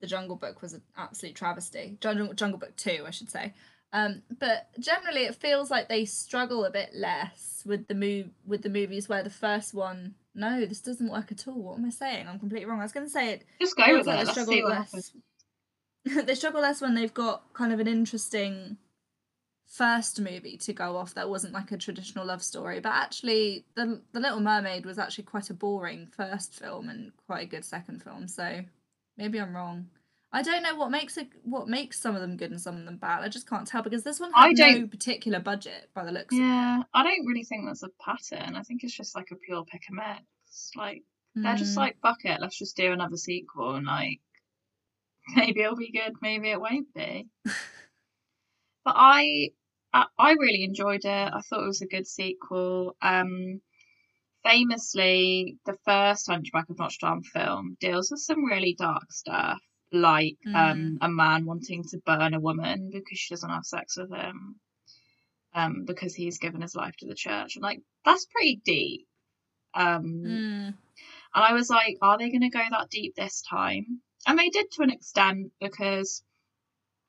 the 0.02 0.08
Jungle 0.08 0.36
Book 0.36 0.62
was 0.62 0.74
an 0.74 0.82
absolute 0.98 1.36
travesty. 1.36 1.98
Jungle 2.02 2.34
Jungle 2.34 2.60
Book 2.60 2.76
2, 2.76 3.06
I 3.08 3.12
should 3.12 3.32
say. 3.32 3.54
Um, 3.92 4.22
but 4.40 4.70
generally 4.80 5.24
it 5.24 5.36
feels 5.36 5.72
like 5.72 5.90
they 5.90 6.06
struggle 6.06 6.64
a 6.64 6.70
bit 6.70 6.92
less 6.94 7.64
with 7.66 7.88
the 7.88 7.96
move 7.96 8.28
with 8.46 8.62
the 8.62 8.70
movies 8.70 9.10
where 9.10 9.24
the 9.24 9.32
first 9.32 9.74
one 9.74 10.14
no, 10.36 10.66
this 10.66 10.82
doesn't 10.82 11.12
work 11.12 11.32
at 11.32 11.48
all. 11.48 11.62
What 11.62 11.78
am 11.78 11.86
I 11.86 11.90
saying? 11.90 12.28
I'm 12.28 12.40
completely 12.40 12.66
wrong. 12.66 12.80
I 12.80 12.84
was 12.84 12.94
going 12.94 13.06
to 13.06 13.12
say 13.12 13.34
it. 13.34 13.46
Just 13.60 13.76
go 13.76 13.98
with 13.98 14.08
like 14.08 14.22
it. 14.22 14.26
They 14.28 14.32
struggle 14.32 14.70
less. 14.70 15.12
they 16.26 16.36
struggle 16.36 16.62
less 16.62 16.82
when 16.82 16.96
they've 16.96 17.14
got 17.14 17.54
kind 17.54 17.74
of 17.74 17.80
an 17.80 17.88
interesting 17.88 18.78
first 19.66 20.20
movie 20.20 20.58
to 20.58 20.74
go 20.74 20.98
off 20.98 21.14
that 21.14 21.30
wasn't 21.30 21.54
like 21.54 21.72
a 21.72 21.78
traditional 21.78 22.26
love 22.26 22.42
story. 22.42 22.80
But 22.80 22.94
actually, 22.94 23.66
the 23.76 24.02
the 24.14 24.20
Little 24.20 24.40
Mermaid 24.40 24.86
was 24.86 24.98
actually 24.98 25.26
quite 25.26 25.50
a 25.50 25.54
boring 25.54 26.08
first 26.16 26.54
film 26.54 26.90
and 26.90 27.12
quite 27.28 27.44
a 27.44 27.50
good 27.50 27.66
second 27.66 28.02
film. 28.02 28.28
So 28.28 28.62
maybe 29.18 29.40
I'm 29.40 29.56
wrong. 29.56 29.88
I 30.32 30.44
don't 30.44 30.62
know 30.62 30.76
what 30.76 30.92
makes 30.92 31.18
it 31.18 31.28
what 31.44 31.68
makes 31.68 32.00
some 32.00 32.14
of 32.14 32.22
them 32.22 32.38
good 32.38 32.52
and 32.52 32.62
some 32.62 32.78
of 32.78 32.86
them 32.86 32.98
bad. 32.98 33.24
I 33.24 33.30
just 33.30 33.50
can't 33.50 33.68
tell 33.68 33.82
because 33.82 34.04
this 34.04 34.20
one 34.20 34.32
had 34.32 34.56
no 34.58 34.86
particular 34.86 35.40
budget 35.40 35.90
by 35.96 36.06
the 36.06 36.12
looks. 36.12 36.36
Yeah, 36.36 36.84
I 36.94 37.04
don't 37.04 37.26
really 37.26 37.44
think 37.44 37.66
there's 37.66 37.84
a 37.84 37.90
pattern. 38.00 38.56
I 38.56 38.62
think 38.62 38.84
it's 38.84 38.96
just 38.96 39.16
like 39.16 39.32
a 39.32 39.36
pure 39.36 39.66
pick 39.66 39.82
and 39.90 39.98
mix. 39.98 40.72
Like 40.76 41.04
mm. 41.36 41.44
they're 41.44 41.56
just 41.56 41.74
hmm. 41.74 41.80
like 41.80 41.98
fuck 42.02 42.26
it, 42.26 42.42
let's 42.42 42.60
just 42.60 42.78
do 42.78 42.92
another 42.92 43.18
sequel 43.18 43.76
and 43.76 43.88
like 43.88 44.20
maybe 45.36 45.62
it'll 45.62 45.76
be 45.76 45.92
good, 45.92 46.14
maybe 46.22 46.52
it 46.52 46.62
won't 46.62 46.94
be. 46.94 47.28
but 47.44 47.54
I, 48.96 49.50
I 49.92 50.06
I 50.18 50.32
really 50.34 50.64
enjoyed 50.64 51.06
it. 51.06 51.08
I 51.34 51.42
thought 51.42 51.64
it 51.64 51.68
was 51.68 51.82
a 51.82 51.88
good 51.88 52.06
sequel. 52.06 52.96
Um 53.02 53.62
famously 54.44 55.58
the 55.66 55.76
first 55.86 56.28
Hunchback 56.28 56.70
of 56.70 56.78
Notre 56.78 56.96
Dame 57.02 57.24
film 57.24 57.78
deals 57.80 58.12
with 58.12 58.22
some 58.22 58.46
really 58.46 58.76
dark 58.78 59.12
stuff 59.12 59.60
like 59.92 60.38
mm. 60.46 60.56
um, 60.56 60.98
a 61.02 61.10
man 61.10 61.46
wanting 61.46 61.84
to 61.84 61.98
burn 62.06 62.34
a 62.34 62.40
woman 62.40 62.90
because 62.92 63.18
she 63.18 63.34
doesn't 63.34 63.50
have 63.50 63.66
sex 63.66 63.98
with 63.98 64.12
him 64.12 64.60
um, 65.54 65.86
because 65.86 66.14
he's 66.14 66.38
given 66.38 66.62
his 66.62 66.76
life 66.76 66.96
to 66.98 67.08
the 67.08 67.16
church. 67.16 67.56
And 67.56 67.64
like, 67.64 67.82
that's 68.06 68.26
pretty 68.26 68.62
deep. 68.64 69.08
Um, 69.74 70.24
mm. 70.26 70.68
And 70.68 70.76
I 71.46 71.54
was 71.54 71.70
like, 71.70 71.98
are 72.02 72.18
they 72.18 72.30
going 72.30 72.42
to 72.42 72.50
go 72.50 72.64
that 72.72 72.90
deep 72.90 73.16
this 73.16 73.44
time? 73.48 74.02
And 74.28 74.38
they 74.38 74.50
did 74.50 74.72
to 74.72 74.84
an 74.84 74.92
extent 74.92 75.52
because 75.62 76.24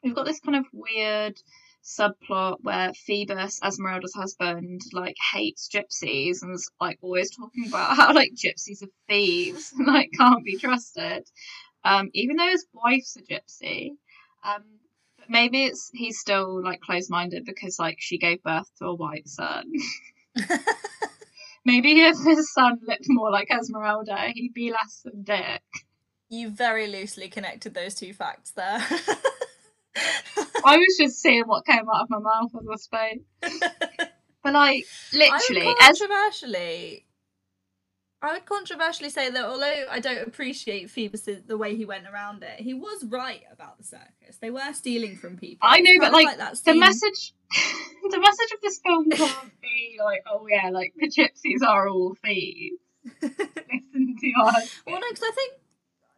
we've 0.02 0.14
got 0.14 0.26
this 0.26 0.40
kind 0.40 0.56
of 0.56 0.66
weird 0.72 1.40
subplot 1.82 2.58
where 2.60 2.92
Phoebus, 2.92 3.60
Esmeralda's 3.62 4.14
husband, 4.14 4.82
like 4.92 5.16
hates 5.32 5.68
gypsies 5.74 6.42
and 6.42 6.54
is 6.54 6.70
like 6.80 6.98
always 7.00 7.34
talking 7.34 7.66
about 7.68 7.96
how 7.96 8.14
like 8.14 8.32
gypsies 8.34 8.82
are 8.82 8.90
thieves 9.08 9.72
and 9.78 9.86
like 9.86 10.10
can't 10.16 10.44
be 10.44 10.58
trusted 10.58 11.26
um, 11.84 12.10
even 12.14 12.36
though 12.36 12.48
his 12.48 12.66
wife's 12.72 13.16
a 13.16 13.22
gypsy. 13.22 13.90
Um, 14.44 14.62
but 15.18 15.28
maybe 15.28 15.64
it's 15.64 15.90
he's 15.92 16.18
still 16.18 16.62
like 16.62 16.80
closed 16.80 17.10
minded 17.10 17.44
because 17.44 17.78
like 17.78 17.96
she 17.98 18.18
gave 18.18 18.42
birth 18.42 18.70
to 18.78 18.86
a 18.86 18.94
white 18.94 19.28
son. 19.28 19.70
maybe 21.64 22.00
if 22.00 22.16
his 22.24 22.52
son 22.52 22.78
looked 22.86 23.06
more 23.08 23.30
like 23.30 23.48
Esmeralda, 23.50 24.16
he'd 24.34 24.54
be 24.54 24.70
less 24.70 25.02
than 25.04 25.22
Dick. 25.22 25.62
You 26.28 26.48
very 26.48 26.86
loosely 26.86 27.28
connected 27.28 27.74
those 27.74 27.94
two 27.94 28.12
facts 28.12 28.52
there. 28.52 28.78
I 30.64 30.76
was 30.76 30.96
just 31.00 31.20
seeing 31.20 31.44
what 31.46 31.66
came 31.66 31.88
out 31.92 32.02
of 32.02 32.10
my 32.10 32.18
mouth 32.18 32.52
as 32.54 32.66
I 32.72 32.76
spoke. 32.76 33.52
But 34.42 34.54
like 34.54 34.86
literally, 35.12 35.74
controversially, 35.80 37.04
I 38.22 38.34
would 38.34 38.44
controversially 38.44 39.08
say 39.08 39.30
that 39.30 39.44
although 39.44 39.86
I 39.90 39.98
don't 39.98 40.26
appreciate 40.26 40.90
Phoebus 40.90 41.26
the 41.46 41.56
way 41.56 41.74
he 41.74 41.86
went 41.86 42.06
around 42.06 42.42
it, 42.42 42.60
he 42.60 42.74
was 42.74 43.04
right 43.04 43.42
about 43.50 43.78
the 43.78 43.84
circus. 43.84 44.36
They 44.40 44.50
were 44.50 44.72
stealing 44.74 45.16
from 45.16 45.38
people. 45.38 45.66
I 45.68 45.80
know, 45.80 45.98
but 45.98 46.12
like, 46.12 46.38
like 46.38 46.62
the 46.62 46.74
message, 46.74 47.32
the 48.10 48.20
message 48.20 48.52
of 48.54 48.60
this 48.62 48.78
film 48.84 49.08
can't 49.10 49.60
be 49.62 49.98
like, 50.04 50.22
oh 50.30 50.46
yeah, 50.48 50.68
like 50.70 50.92
the 50.98 51.08
gypsies 51.08 51.66
are 51.66 51.88
all 51.88 52.14
thieves. 52.22 52.76
Listen 53.22 54.16
to 54.20 54.32
us. 54.44 54.80
Well, 54.86 55.00
no, 55.00 55.06
because 55.08 55.24
I 55.24 55.32
think, 55.34 55.52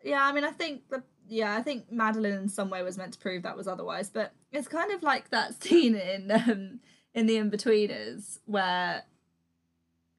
yeah, 0.03 0.25
I 0.25 0.33
mean, 0.33 0.45
I 0.45 0.51
think 0.51 0.89
the 0.89 1.05
yeah, 1.29 1.57
I 1.57 1.63
think 1.63 1.91
Madeline 1.91 2.33
in 2.33 2.49
some 2.49 2.69
way 2.69 2.83
was 2.83 2.99
meant 2.99 3.13
to 3.13 3.19
prove 3.21 3.45
that 3.45 3.57
was 3.57 3.69
otherwise, 3.69 4.11
but 4.11 4.33
it's 4.51 4.67
kind 4.67 4.91
of 4.91 5.05
like 5.05 5.31
that 5.31 5.63
scene 5.63 5.95
in 5.95 6.33
um 6.33 6.81
in 7.15 7.27
the 7.27 7.37
Inbetweeners 7.37 8.39
where 8.47 9.05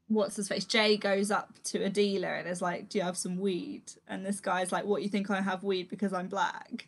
what's 0.08 0.36
his 0.36 0.48
face? 0.48 0.66
Jay 0.66 0.98
goes 0.98 1.32
up 1.32 1.52
to 1.66 1.84
a 1.84 1.90
dealer 1.90 2.34
and 2.34 2.48
is 2.48 2.62
like, 2.62 2.90
"Do 2.90 2.98
you 2.98 3.04
have 3.04 3.18
some 3.18 3.38
weed?" 3.38 3.84
And 4.08 4.26
this 4.26 4.40
guy's 4.40 4.72
like, 4.72 4.86
"What 4.86 5.04
you 5.04 5.10
think 5.10 5.30
I 5.30 5.42
have 5.42 5.64
weed 5.64 5.90
because 5.90 6.14
I'm 6.14 6.28
black?" 6.28 6.88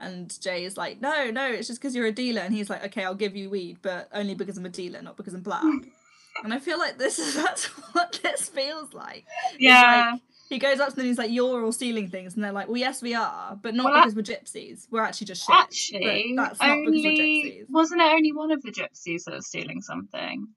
And 0.00 0.38
Jay 0.40 0.64
is 0.64 0.76
like, 0.76 1.00
"No, 1.00 1.30
no, 1.30 1.46
it's 1.50 1.68
just 1.68 1.80
because 1.80 1.94
you're 1.94 2.06
a 2.06 2.12
dealer." 2.12 2.42
And 2.42 2.54
he's 2.54 2.70
like, 2.70 2.84
"Okay, 2.86 3.04
I'll 3.04 3.14
give 3.14 3.36
you 3.36 3.50
weed, 3.50 3.78
but 3.82 4.08
only 4.12 4.34
because 4.34 4.58
I'm 4.58 4.66
a 4.66 4.70
dealer, 4.70 5.02
not 5.02 5.16
because 5.16 5.34
I'm 5.34 5.42
black." 5.42 5.62
and 6.44 6.52
I 6.52 6.58
feel 6.58 6.78
like 6.78 6.98
this 6.98 7.18
is 7.18 7.34
that's 7.42 7.66
what 7.94 8.18
this 8.22 8.48
feels 8.48 8.92
like. 8.92 9.24
Yeah. 9.58 10.12
Like, 10.12 10.20
he 10.48 10.58
goes 10.58 10.80
up 10.80 10.90
to 10.90 10.96
them 10.96 11.02
and 11.04 11.08
he's 11.08 11.18
like, 11.18 11.30
"You're 11.30 11.64
all 11.64 11.72
stealing 11.72 12.08
things," 12.08 12.34
and 12.34 12.44
they're 12.44 12.52
like, 12.52 12.68
"Well, 12.68 12.76
yes, 12.76 13.00
we 13.00 13.14
are, 13.14 13.58
but 13.62 13.74
not 13.74 13.90
well, 13.90 14.02
because 14.02 14.14
we're 14.14 14.22
gypsies. 14.22 14.86
We're 14.90 15.02
actually 15.02 15.28
just 15.28 15.46
shit." 15.46 15.56
Actually, 15.56 16.34
that's 16.36 16.60
not 16.60 16.70
only, 16.70 16.90
because 16.90 17.04
we're 17.04 17.62
gypsies. 17.62 17.70
Wasn't 17.70 18.00
it 18.02 18.12
only 18.12 18.32
one 18.32 18.50
of 18.50 18.62
the 18.62 18.70
gypsies 18.70 19.24
that 19.24 19.34
was 19.34 19.46
stealing 19.46 19.80
something? 19.80 20.48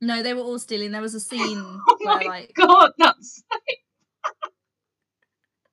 No, 0.00 0.22
they 0.22 0.34
were 0.34 0.42
all 0.42 0.58
stealing. 0.58 0.92
There 0.92 1.00
was 1.00 1.14
a 1.14 1.20
scene 1.20 1.58
oh 1.88 1.96
where 2.02 2.16
my 2.18 2.24
like 2.24 2.52
god, 2.54 2.92
that's 2.98 3.42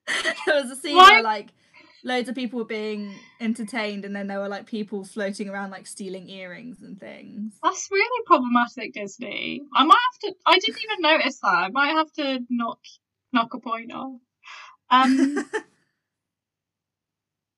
there 0.45 0.61
was 0.61 0.71
a 0.71 0.75
scene 0.75 0.95
Why? 0.95 1.11
where 1.11 1.23
like 1.23 1.49
loads 2.03 2.27
of 2.29 2.35
people 2.35 2.59
were 2.59 2.65
being 2.65 3.15
entertained 3.39 4.03
and 4.05 4.15
then 4.15 4.27
there 4.27 4.39
were 4.39 4.49
like 4.49 4.65
people 4.65 5.03
floating 5.05 5.49
around 5.49 5.71
like 5.71 5.87
stealing 5.87 6.29
earrings 6.29 6.81
and 6.81 6.99
things. 6.99 7.53
That's 7.63 7.89
really 7.91 8.23
problematic, 8.25 8.93
Disney. 8.93 9.61
I 9.73 9.85
might 9.85 9.99
have 10.11 10.19
to 10.31 10.35
I 10.45 10.57
didn't 10.59 10.83
even 10.83 11.01
notice 11.01 11.39
that. 11.39 11.47
I 11.47 11.69
might 11.69 11.91
have 11.91 12.11
to 12.13 12.39
knock 12.49 12.79
knock 13.31 13.53
a 13.53 13.59
point 13.59 13.93
off. 13.93 14.19
Um 14.89 15.49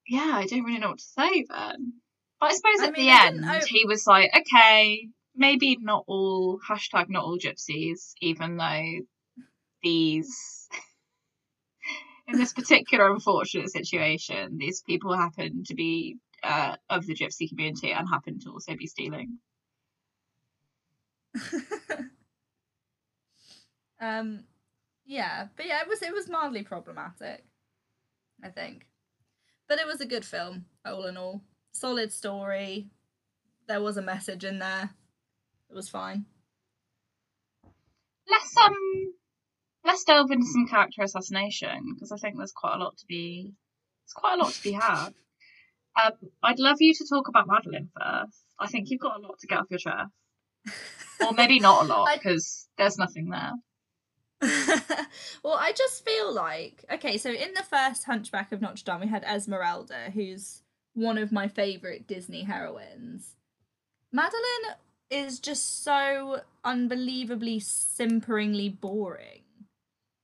Yeah, 0.08 0.34
I 0.36 0.46
don't 0.46 0.64
really 0.64 0.80
know 0.80 0.90
what 0.90 1.00
to 1.00 1.04
say 1.04 1.46
then. 1.50 1.94
But 2.40 2.52
I 2.52 2.54
suppose 2.54 2.80
I 2.82 2.88
at 2.88 2.94
mean, 2.94 3.06
the 3.06 3.12
end 3.12 3.46
I... 3.46 3.62
he 3.66 3.86
was 3.86 4.06
like, 4.06 4.32
Okay, 4.36 5.10
maybe 5.36 5.78
not 5.82 6.04
all 6.08 6.60
hashtag 6.60 7.10
not 7.10 7.24
all 7.24 7.38
gypsies, 7.38 8.14
even 8.22 8.58
though 8.58 9.00
these 9.84 10.68
in 12.28 12.38
this 12.40 12.54
particular 12.54 13.12
unfortunate 13.12 13.72
situation, 13.72 14.58
these 14.58 14.82
people 14.82 15.16
happen 15.16 15.64
to 15.66 15.76
be 15.76 16.18
uh, 16.44 16.76
of 16.90 17.06
the 17.06 17.16
gypsy 17.16 17.48
community 17.50 17.92
and 17.92 18.08
happen 18.08 18.40
to 18.40 18.52
also 18.52 18.76
be 18.76 18.88
stealing. 18.88 19.38
um, 24.02 24.44
yeah, 25.06 25.48
but 25.56 25.66
yeah, 25.66 25.82
it 25.82 25.88
was 25.88 26.02
it 26.02 26.14
was 26.14 26.30
mildly 26.30 26.64
problematic, 26.64 27.44
I 28.44 28.50
think, 28.50 28.88
but 29.68 29.80
it 29.80 29.88
was 29.88 30.02
a 30.02 30.06
good 30.06 30.26
film 30.26 30.66
all 30.86 31.06
in 31.06 31.18
all. 31.18 31.42
Solid 31.74 32.12
story. 32.14 32.88
There 33.68 33.82
was 33.82 33.98
a 33.98 34.02
message 34.02 34.46
in 34.46 34.60
there. 34.60 34.92
It 35.70 35.76
was 35.76 35.90
fine. 35.90 36.26
Let's 38.30 38.58
um 38.58 39.14
let's 39.84 40.04
delve 40.04 40.32
into 40.32 40.48
some 40.48 40.68
character 40.68 41.04
assassination 41.04 41.94
because 41.94 42.12
I 42.12 42.18
think 42.18 42.38
there's 42.38 42.52
quite 42.52 42.76
a 42.76 42.84
lot 42.84 42.98
to 42.98 43.06
be 43.08 43.54
there's 44.04 44.14
quite 44.14 44.40
a 44.40 44.44
lot 44.44 44.54
to 44.54 44.64
be 44.64 44.72
had. 44.72 45.10
Um, 46.02 46.12
I'd 46.44 46.60
love 46.60 46.78
you 46.80 46.94
to 46.94 47.06
talk 47.08 47.28
about 47.28 47.48
Madeline 47.48 47.90
first. 47.96 48.44
I 48.60 48.68
think 48.68 48.90
you've 48.90 49.00
got 49.00 49.18
a 49.18 49.22
lot 49.22 49.40
to 49.40 49.48
get 49.48 49.60
off 49.60 49.70
your 49.70 49.80
chest, 49.80 50.12
or 51.22 51.34
maybe 51.34 51.60
not 51.60 51.86
a 51.86 51.88
lot 51.88 52.10
because 52.14 52.68
there's 52.78 52.98
nothing 52.98 53.30
there. 53.30 53.54
well, 55.44 55.54
I 55.54 55.72
just 55.76 56.04
feel 56.04 56.34
like 56.34 56.84
okay. 56.92 57.18
So 57.18 57.32
in 57.32 57.54
the 57.54 57.64
first 57.64 58.04
Hunchback 58.04 58.52
of 58.52 58.62
Notre 58.62 58.84
Dame, 58.84 59.02
we 59.02 59.08
had 59.08 59.24
Esmeralda, 59.24 60.12
who's 60.14 60.62
one 60.94 61.18
of 61.18 61.32
my 61.32 61.48
favorite 61.48 62.08
Disney 62.08 62.44
heroines. 62.44 63.36
Madeline 64.12 64.76
is 65.10 65.40
just 65.40 65.84
so 65.84 66.42
unbelievably 66.64 67.60
simperingly 67.60 68.70
boring. 68.70 69.42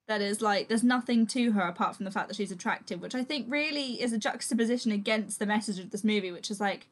That 0.07 0.21
is 0.21 0.41
like 0.41 0.67
there's 0.67 0.83
nothing 0.83 1.25
to 1.27 1.53
her 1.53 1.61
apart 1.61 1.95
from 1.95 2.05
the 2.05 2.11
fact 2.11 2.27
that 2.27 2.35
she's 2.35 2.51
attractive, 2.51 3.01
which 3.01 3.15
I 3.15 3.23
think 3.23 3.45
really 3.50 4.01
is 4.01 4.11
a 4.11 4.17
juxtaposition 4.17 4.91
against 4.91 5.39
the 5.39 5.45
message 5.45 5.79
of 5.79 5.91
this 5.91 6.03
movie, 6.03 6.31
which 6.31 6.51
is 6.51 6.59
like 6.59 6.88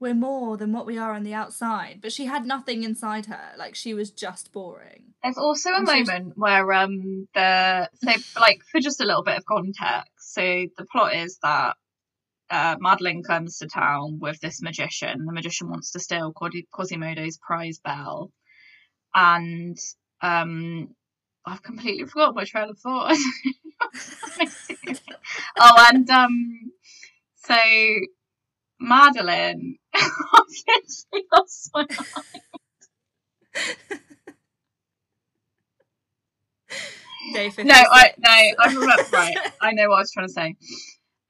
we're 0.00 0.14
more 0.14 0.56
than 0.56 0.72
what 0.72 0.86
we 0.86 0.98
are 0.98 1.12
on 1.12 1.22
the 1.24 1.34
outside. 1.34 1.98
But 2.00 2.12
she 2.12 2.26
had 2.26 2.46
nothing 2.46 2.84
inside 2.84 3.26
her. 3.26 3.52
Like 3.56 3.74
she 3.74 3.94
was 3.94 4.10
just 4.10 4.52
boring. 4.52 5.14
There's 5.22 5.38
also 5.38 5.70
a 5.70 5.78
so- 5.78 5.92
moment 5.92 6.34
where 6.36 6.72
um 6.72 7.28
the 7.34 7.88
so 7.94 8.12
like 8.38 8.60
for 8.70 8.80
just 8.80 9.00
a 9.00 9.04
little 9.06 9.24
bit 9.24 9.38
of 9.38 9.46
context, 9.46 10.34
so 10.34 10.42
the 10.76 10.84
plot 10.92 11.14
is 11.14 11.38
that 11.42 11.76
uh, 12.50 12.76
Madeline 12.80 13.22
comes 13.22 13.58
to 13.58 13.66
town 13.66 14.18
with 14.20 14.40
this 14.40 14.62
magician. 14.62 15.26
The 15.26 15.32
magician 15.32 15.68
wants 15.68 15.92
to 15.92 16.00
steal 16.00 16.32
Quasi- 16.32 16.66
Quasimodo's 16.72 17.38
prize 17.38 17.78
bell, 17.82 18.30
and 19.14 19.76
um 20.22 20.88
I've 21.46 21.62
completely 21.62 22.04
forgotten 22.06 22.34
my 22.34 22.44
trail 22.44 22.70
of 22.70 22.78
thought. 22.78 23.16
oh, 25.60 25.86
and 25.92 26.08
um 26.10 26.72
so 27.36 27.56
Madeline 28.80 29.76
obviously 30.34 31.24
lost 31.32 31.70
my 31.74 31.86
Day 37.32 37.50
No, 37.62 37.74
I 37.74 37.90
56. 38.12 38.18
no, 38.18 38.30
I 38.30 38.54
remember 38.68 39.02
right. 39.12 39.36
I 39.60 39.72
know 39.72 39.88
what 39.88 39.96
I 39.96 40.00
was 40.00 40.12
trying 40.12 40.26
to 40.28 40.32
say. 40.32 40.54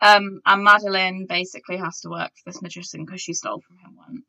Um, 0.01 0.41
and 0.47 0.63
Madeline 0.63 1.27
basically 1.29 1.77
has 1.79 2.01
to 2.01 2.11
work 2.11 2.31
for 2.37 2.51
this 2.51 2.63
magician 2.63 3.05
because 3.05 3.21
she 3.21 3.33
stole 3.33 3.61
from 3.61 3.79
him 3.79 3.97
once. 3.97 4.25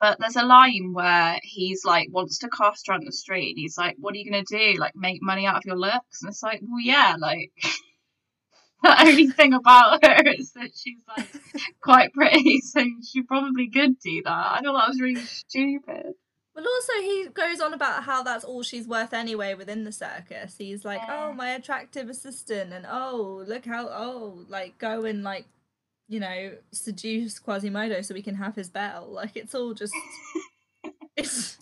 But 0.00 0.18
there's 0.20 0.36
a 0.36 0.46
line 0.46 0.92
where 0.92 1.38
he's 1.42 1.84
like 1.84 2.08
wants 2.10 2.38
to 2.38 2.48
cast 2.48 2.86
her 2.86 2.94
on 2.94 3.04
the 3.04 3.12
street. 3.12 3.50
And 3.50 3.58
he's 3.58 3.76
like, 3.76 3.96
"What 3.98 4.14
are 4.14 4.18
you 4.18 4.30
gonna 4.30 4.44
do? 4.44 4.78
Like 4.78 4.94
make 4.94 5.20
money 5.22 5.46
out 5.46 5.56
of 5.56 5.64
your 5.64 5.76
looks?" 5.76 6.22
And 6.22 6.30
it's 6.30 6.42
like, 6.42 6.60
"Well, 6.62 6.80
yeah, 6.80 7.16
like." 7.18 7.52
The 8.80 9.02
only 9.02 9.26
thing 9.26 9.54
about 9.54 10.04
her 10.04 10.22
is 10.38 10.52
that 10.52 10.70
she's 10.72 11.02
like 11.08 11.26
quite 11.82 12.12
pretty, 12.12 12.60
so 12.64 12.84
she 13.04 13.22
probably 13.22 13.68
could 13.68 13.98
do 13.98 14.22
that. 14.24 14.30
I 14.30 14.60
thought 14.62 14.78
that 14.78 14.88
was 14.88 15.00
really 15.00 15.16
stupid. 15.16 16.14
Well, 16.58 16.66
also 16.66 16.92
he 16.94 17.28
goes 17.32 17.60
on 17.60 17.72
about 17.72 18.02
how 18.02 18.24
that's 18.24 18.42
all 18.42 18.64
she's 18.64 18.88
worth 18.88 19.14
anyway 19.14 19.54
within 19.54 19.84
the 19.84 19.92
circus. 19.92 20.56
He's 20.58 20.84
like, 20.84 21.00
Yeah. 21.06 21.28
"Oh, 21.28 21.32
my 21.32 21.50
attractive 21.50 22.08
assistant," 22.08 22.72
and 22.72 22.84
"Oh, 22.84 23.44
look 23.46 23.64
how 23.64 23.86
oh, 23.86 24.44
like 24.48 24.76
go 24.78 25.04
and 25.04 25.22
like, 25.22 25.46
you 26.08 26.18
know, 26.18 26.56
seduce 26.72 27.38
Quasimodo 27.38 28.02
so 28.02 28.12
we 28.12 28.22
can 28.22 28.34
have 28.34 28.56
his 28.56 28.70
bell." 28.70 29.06
Like 29.08 29.36
it's 29.36 29.54
all 29.54 29.72
just, 29.72 29.94
it's 31.16 31.58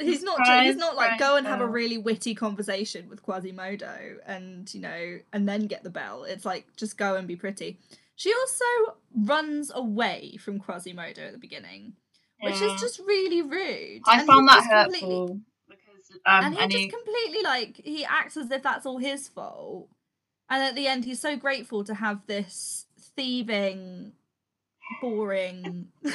he's 0.00 0.24
not 0.24 0.44
ju- 0.44 0.62
he's 0.62 0.74
not 0.74 0.96
like 0.96 1.20
go 1.20 1.36
and 1.36 1.46
have 1.46 1.60
a 1.60 1.66
really 1.68 1.98
witty 1.98 2.34
conversation 2.34 3.08
with 3.08 3.22
Quasimodo 3.22 4.16
and 4.26 4.72
you 4.74 4.80
know 4.80 5.20
and 5.32 5.48
then 5.48 5.68
get 5.68 5.84
the 5.84 5.90
bell. 5.90 6.24
It's 6.24 6.44
like 6.44 6.66
just 6.74 6.98
go 6.98 7.14
and 7.14 7.28
be 7.28 7.36
pretty. 7.36 7.78
She 8.16 8.34
also 8.34 8.96
runs 9.14 9.70
away 9.72 10.38
from 10.40 10.58
Quasimodo 10.58 11.22
at 11.22 11.32
the 11.32 11.38
beginning, 11.38 11.94
which 12.42 12.60
is 12.60 12.80
just 12.80 12.98
really 13.00 13.42
rude. 13.42 14.02
I 14.06 14.18
and 14.20 14.26
found 14.26 14.48
that 14.48 14.56
just 14.58 14.70
completely- 14.70 15.10
hurtful 15.18 15.40
because 15.68 16.10
um, 16.26 16.44
and 16.44 16.54
he 16.54 16.60
and 16.60 16.70
just 16.72 16.84
he- 16.84 16.88
completely 16.90 17.42
like 17.42 17.80
he 17.84 18.04
acts 18.04 18.36
as 18.36 18.50
if 18.50 18.62
that's 18.62 18.84
all 18.86 18.98
his 18.98 19.28
fault 19.28 19.88
and 20.48 20.62
at 20.62 20.74
the 20.74 20.86
end 20.88 21.04
he's 21.04 21.20
so 21.20 21.36
grateful 21.36 21.84
to 21.84 21.94
have 21.94 22.26
this 22.26 22.86
thieving 23.16 24.12
boring 25.00 25.88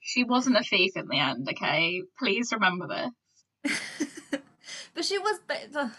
She 0.00 0.22
wasn't 0.24 0.56
a 0.56 0.62
thief 0.62 0.92
in 0.96 1.08
the 1.08 1.18
end, 1.18 1.48
okay? 1.50 2.00
Please 2.18 2.50
remember 2.52 2.86
this. 3.64 3.80
but 4.94 5.04
she 5.04 5.18
was 5.18 5.40
but 5.46 5.90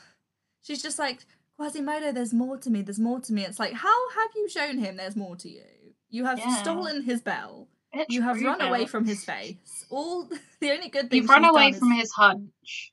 she's 0.61 0.81
just 0.81 0.97
like 0.97 1.25
quasimodo 1.57 2.11
there's 2.11 2.33
more 2.33 2.57
to 2.57 2.69
me 2.69 2.81
there's 2.81 2.99
more 2.99 3.19
to 3.19 3.33
me 3.33 3.43
it's 3.43 3.59
like 3.59 3.73
how 3.73 4.09
have 4.11 4.29
you 4.35 4.47
shown 4.47 4.77
him 4.77 4.95
there's 4.97 5.15
more 5.15 5.35
to 5.35 5.49
you 5.49 5.63
you 6.09 6.23
have 6.25 6.39
Yeah. 6.39 6.55
stolen 6.55 7.01
his 7.03 7.21
bell 7.21 7.67
Bitch, 7.95 8.05
you 8.09 8.21
have 8.21 8.41
run 8.41 8.61
away 8.61 8.85
from 8.85 9.05
his 9.05 9.23
face 9.23 9.85
all 9.89 10.27
the 10.61 10.71
only 10.71 10.89
good 10.89 11.09
thing 11.09 11.21
You've 11.21 11.29
run 11.29 11.45
away 11.45 11.71
done 11.71 11.79
from 11.79 11.91
is- 11.93 12.01
his 12.01 12.11
hunch. 12.11 12.91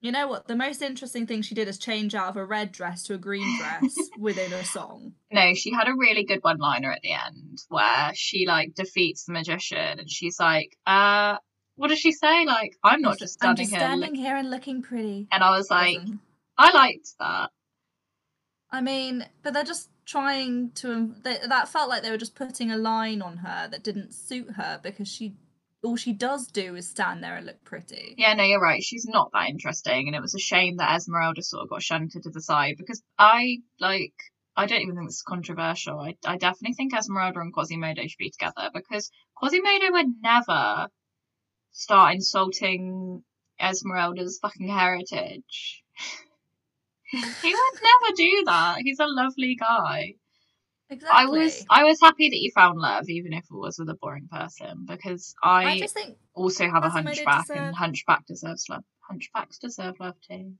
you 0.00 0.12
know 0.12 0.28
what 0.28 0.46
the 0.46 0.56
most 0.56 0.80
interesting 0.82 1.26
thing 1.26 1.42
she 1.42 1.54
did 1.54 1.66
is 1.68 1.78
change 1.78 2.14
out 2.14 2.28
of 2.28 2.36
a 2.36 2.44
red 2.44 2.70
dress 2.72 3.02
to 3.04 3.14
a 3.14 3.18
green 3.18 3.58
dress 3.58 3.94
within 4.18 4.52
a 4.52 4.64
song 4.64 5.12
No, 5.32 5.52
she 5.54 5.72
had 5.72 5.88
a 5.88 5.94
really 5.94 6.24
good 6.24 6.38
one 6.42 6.58
liner 6.58 6.92
at 6.92 7.02
the 7.02 7.12
end 7.12 7.58
where 7.68 8.12
she 8.14 8.46
like 8.46 8.74
defeats 8.74 9.24
the 9.24 9.32
magician 9.32 9.98
and 9.98 10.08
she's 10.10 10.38
like, 10.40 10.76
uh, 10.86 11.36
what 11.76 11.88
does 11.88 11.98
she 11.98 12.12
say? 12.12 12.44
Like, 12.46 12.76
I'm 12.84 13.00
not 13.02 13.18
just 13.18 13.38
I'm 13.42 13.56
standing 13.56 13.64
just 13.64 13.70
here. 13.74 13.80
standing 13.80 14.10
look-" 14.10 14.18
here 14.18 14.36
and 14.36 14.48
looking 14.50 14.82
pretty. 14.82 15.26
And 15.32 15.42
I 15.42 15.50
was 15.50 15.70
like, 15.70 15.98
I 16.56 16.72
liked 16.72 17.08
that. 17.18 17.50
I 18.70 18.80
mean, 18.80 19.26
but 19.42 19.52
they're 19.54 19.64
just 19.64 19.89
trying 20.10 20.70
to. 20.72 21.14
They, 21.22 21.38
that 21.48 21.68
felt 21.68 21.88
like 21.88 22.02
they 22.02 22.10
were 22.10 22.18
just 22.18 22.34
putting 22.34 22.70
a 22.70 22.76
line 22.76 23.22
on 23.22 23.38
her 23.38 23.68
that 23.68 23.84
didn't 23.84 24.12
suit 24.12 24.50
her 24.52 24.80
because 24.82 25.08
she, 25.08 25.34
all 25.84 25.96
she 25.96 26.12
does 26.12 26.48
do 26.48 26.74
is 26.74 26.88
stand 26.88 27.22
there 27.22 27.36
and 27.36 27.46
look 27.46 27.62
pretty. 27.64 28.14
Yeah, 28.18 28.34
no, 28.34 28.44
you're 28.44 28.60
right. 28.60 28.82
She's 28.82 29.06
not 29.06 29.30
that 29.32 29.48
interesting, 29.48 30.08
and 30.08 30.16
it 30.16 30.22
was 30.22 30.34
a 30.34 30.40
shame 30.40 30.76
that 30.76 30.94
Esmeralda 30.96 31.42
sort 31.42 31.62
of 31.62 31.70
got 31.70 31.82
shunted 31.82 32.24
to 32.24 32.30
the 32.30 32.42
side 32.42 32.74
because 32.78 33.02
I 33.18 33.58
like. 33.78 34.14
I 34.56 34.66
don't 34.66 34.82
even 34.82 34.96
think 34.96 35.08
this 35.08 35.16
is 35.16 35.22
controversial. 35.22 35.98
I, 36.00 36.16
I 36.26 36.36
definitely 36.36 36.74
think 36.74 36.92
Esmeralda 36.92 37.40
and 37.40 37.52
Quasimodo 37.52 38.02
should 38.02 38.18
be 38.18 38.30
together 38.30 38.68
because 38.74 39.10
Quasimodo 39.36 39.92
would 39.92 40.08
never 40.20 40.88
start 41.70 42.14
insulting 42.16 43.22
Esmeralda's 43.60 44.38
fucking 44.42 44.68
heritage. 44.68 45.84
he 47.42 47.54
would 47.54 47.80
never 47.82 48.16
do 48.16 48.42
that. 48.46 48.78
He's 48.82 49.00
a 49.00 49.06
lovely 49.06 49.56
guy. 49.56 50.14
Exactly. 50.88 51.16
I 51.18 51.26
was 51.26 51.64
I 51.70 51.84
was 51.84 52.00
happy 52.00 52.28
that 52.30 52.40
you 52.40 52.50
found 52.54 52.78
love, 52.78 53.08
even 53.08 53.32
if 53.32 53.44
it 53.44 53.56
was 53.56 53.78
with 53.78 53.88
a 53.88 53.94
boring 53.94 54.28
person, 54.30 54.86
because 54.88 55.34
I, 55.42 55.64
I 55.64 55.78
just 55.78 55.94
think 55.94 56.16
also 56.34 56.68
have 56.68 56.84
a 56.84 56.88
hunchback, 56.90 57.46
and 57.54 57.74
hunchback 57.74 58.26
deserves 58.26 58.66
love. 58.68 58.84
Hunchbacks 59.10 59.58
deserve 59.60 59.98
love 60.00 60.16
too. 60.28 60.54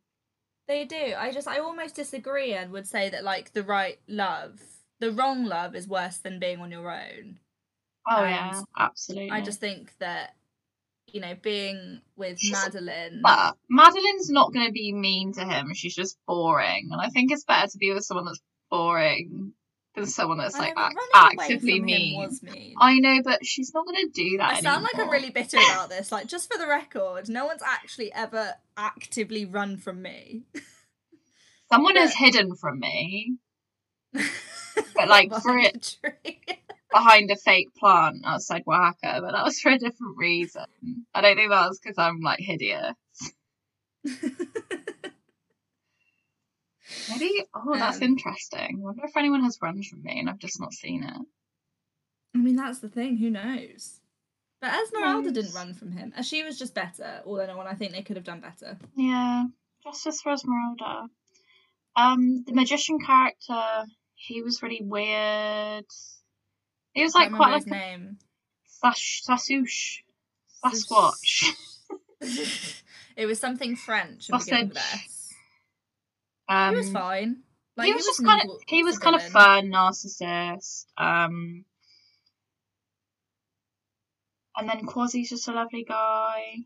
they 0.67 0.85
do. 0.85 1.15
I 1.17 1.33
just, 1.33 1.49
I 1.49 1.59
almost 1.59 1.95
disagree 1.97 2.55
and 2.55 2.71
would 2.73 2.87
say 2.87 3.11
that 3.11 3.25
like 3.25 3.53
the 3.53 3.63
right 3.63 3.99
love, 4.07 4.61
the 5.01 5.11
wrong 5.13 5.45
love 5.45 5.75
is 5.75 5.89
worse 5.89 6.19
than 6.19 6.39
being 6.39 6.61
on 6.61 6.71
your 6.71 6.91
own. 6.91 7.39
Oh 8.09 8.25
And 8.25 8.31
yeah, 8.31 8.61
absolutely. 8.79 9.31
I 9.31 9.41
just 9.41 9.61
think 9.61 9.93
that, 9.99 10.35
you 11.13 11.21
know, 11.21 11.35
being 11.43 12.01
with 12.17 12.39
She's- 12.39 12.53
Madeline. 12.53 13.21
But 13.23 13.57
Madeline's 13.69 14.31
not 14.31 14.53
going 14.53 14.67
to 14.67 14.73
be 14.73 14.93
mean 14.93 15.33
to 15.35 15.45
him. 15.45 15.73
She's 15.75 15.95
just 15.95 16.17
boring, 16.27 16.89
and 16.93 17.01
I 17.01 17.09
think 17.09 17.33
it's 17.33 17.45
better 17.45 17.69
to 17.69 17.79
be 17.79 17.93
with 17.93 18.05
someone 18.05 18.25
that's 18.27 18.41
boring 18.71 19.53
than 19.97 20.07
someone 20.07 20.39
that's 20.39 20.55
I 20.55 20.59
like 20.61 20.77
know, 20.77 20.83
act- 20.83 20.95
but 20.95 21.19
running 21.21 21.37
away 21.39 21.45
actively 21.45 21.81
mean. 21.81 22.31
mean. 22.43 22.75
I 22.79 22.99
know, 23.01 23.23
but 23.25 23.45
she's 23.45 23.73
not 23.75 23.85
going 23.87 23.97
to 24.07 24.11
do 24.13 24.37
that. 24.39 24.53
I 24.53 24.61
sound 24.61 24.85
like 24.85 24.97
I'm 24.99 25.11
really 25.11 25.31
bitter 25.31 25.57
about 25.59 25.89
this. 25.89 26.13
Like, 26.13 26.27
just 26.29 26.53
for 26.53 26.59
the 26.59 26.67
record, 26.69 27.29
no 27.29 27.45
one's 27.47 27.63
actually 27.63 28.13
ever 28.13 28.55
actively 28.77 29.45
run 29.45 29.77
from 29.79 30.01
me. 30.03 30.43
Someone 31.73 31.97
has 31.97 32.11
but- 32.11 32.19
hidden 32.19 32.55
from 32.57 32.79
me. 32.81 33.37
But, 34.95 35.09
like, 35.09 35.33
for 35.43 35.59
it- 35.59 35.97
Behind 36.93 37.29
the 37.29 37.35
tree. 37.35 37.35
behind 37.35 37.35
a 37.35 37.37
fake 37.37 37.75
plant 37.77 38.17
outside 38.25 38.63
Oaxaca, 38.67 39.21
but 39.23 39.33
that 39.33 39.45
was 39.45 39.61
for 39.61 39.71
a 39.71 39.79
different 39.79 40.17
reason. 40.17 40.65
I 41.15 41.21
don't 41.21 41.37
think 41.37 41.51
that 41.51 41.69
was 41.69 41.79
because 41.81 41.99
I'm 41.99 42.21
like 42.21 42.41
hideous. 42.41 42.95
Maybe. 47.09 47.45
Oh, 47.55 47.77
that's 47.79 47.99
Um, 47.99 48.03
interesting. 48.03 48.77
I 48.79 48.81
wonder 48.81 49.05
if 49.05 49.17
anyone 49.17 49.45
has 49.45 49.59
run 49.63 49.83
from 49.83 50.03
me 50.03 50.19
and 50.19 50.29
I've 50.29 50.39
just 50.39 50.61
not 50.61 50.73
seen 50.73 51.05
it. 51.05 51.17
I 52.35 52.39
mean, 52.39 52.57
that's 52.57 52.81
the 52.81 52.89
thing. 52.89 53.17
Who 53.19 53.31
knows? 53.31 54.01
But 54.61 54.75
Esmeralda 54.75 55.31
didn't 55.31 55.55
run 55.55 55.73
from 55.75 55.93
him. 55.93 56.13
As 56.17 56.27
she 56.27 56.43
was 56.43 56.59
just 56.59 56.75
better, 56.75 57.23
all 57.25 57.39
in 57.39 57.49
all, 57.51 57.61
I 57.61 57.75
think 57.75 57.93
they 57.93 58.03
could 58.03 58.17
have 58.17 58.25
done 58.25 58.41
better. 58.41 58.77
Yeah, 58.97 59.45
Justice 59.85 60.21
for 60.21 60.33
Esmeralda. 60.33 61.09
Um, 61.97 62.45
the 62.47 62.53
magician 62.53 62.99
character, 63.01 63.85
he 64.15 64.43
was 64.43 64.63
really 64.63 64.83
weird. 64.83 65.87
He 66.95 67.03
was 67.03 67.15
like 67.15 67.33
quite 67.33 67.53
like 67.53 67.65
his 67.65 67.67
a 67.67 67.71
name. 67.71 68.19
sash, 68.65 69.23
sasoosh, 69.29 69.99
Sasquatch. 70.65 71.55
it 73.17 73.27
was 73.27 73.39
something 73.39 73.77
French 73.77 74.27
Sausage. 74.27 74.77
Um, 76.49 76.71
he 76.73 76.77
was 76.77 76.91
fine. 76.91 77.43
Like, 77.77 77.87
he 77.87 77.95
was 77.95 78.05
just 78.05 78.25
kind 78.25 78.43
of 78.43 78.57
he 78.67 78.83
was 78.83 78.99
kind 78.99 79.17
of 79.17 79.23
fun, 79.23 79.71
narcissist. 79.71 80.87
Um, 80.99 81.65
and 84.57 84.69
then 84.69 84.87
Quasi's 84.87 85.31
just 85.31 85.49
a 85.49 85.53
lovely 85.53 85.85
guy. 85.85 86.57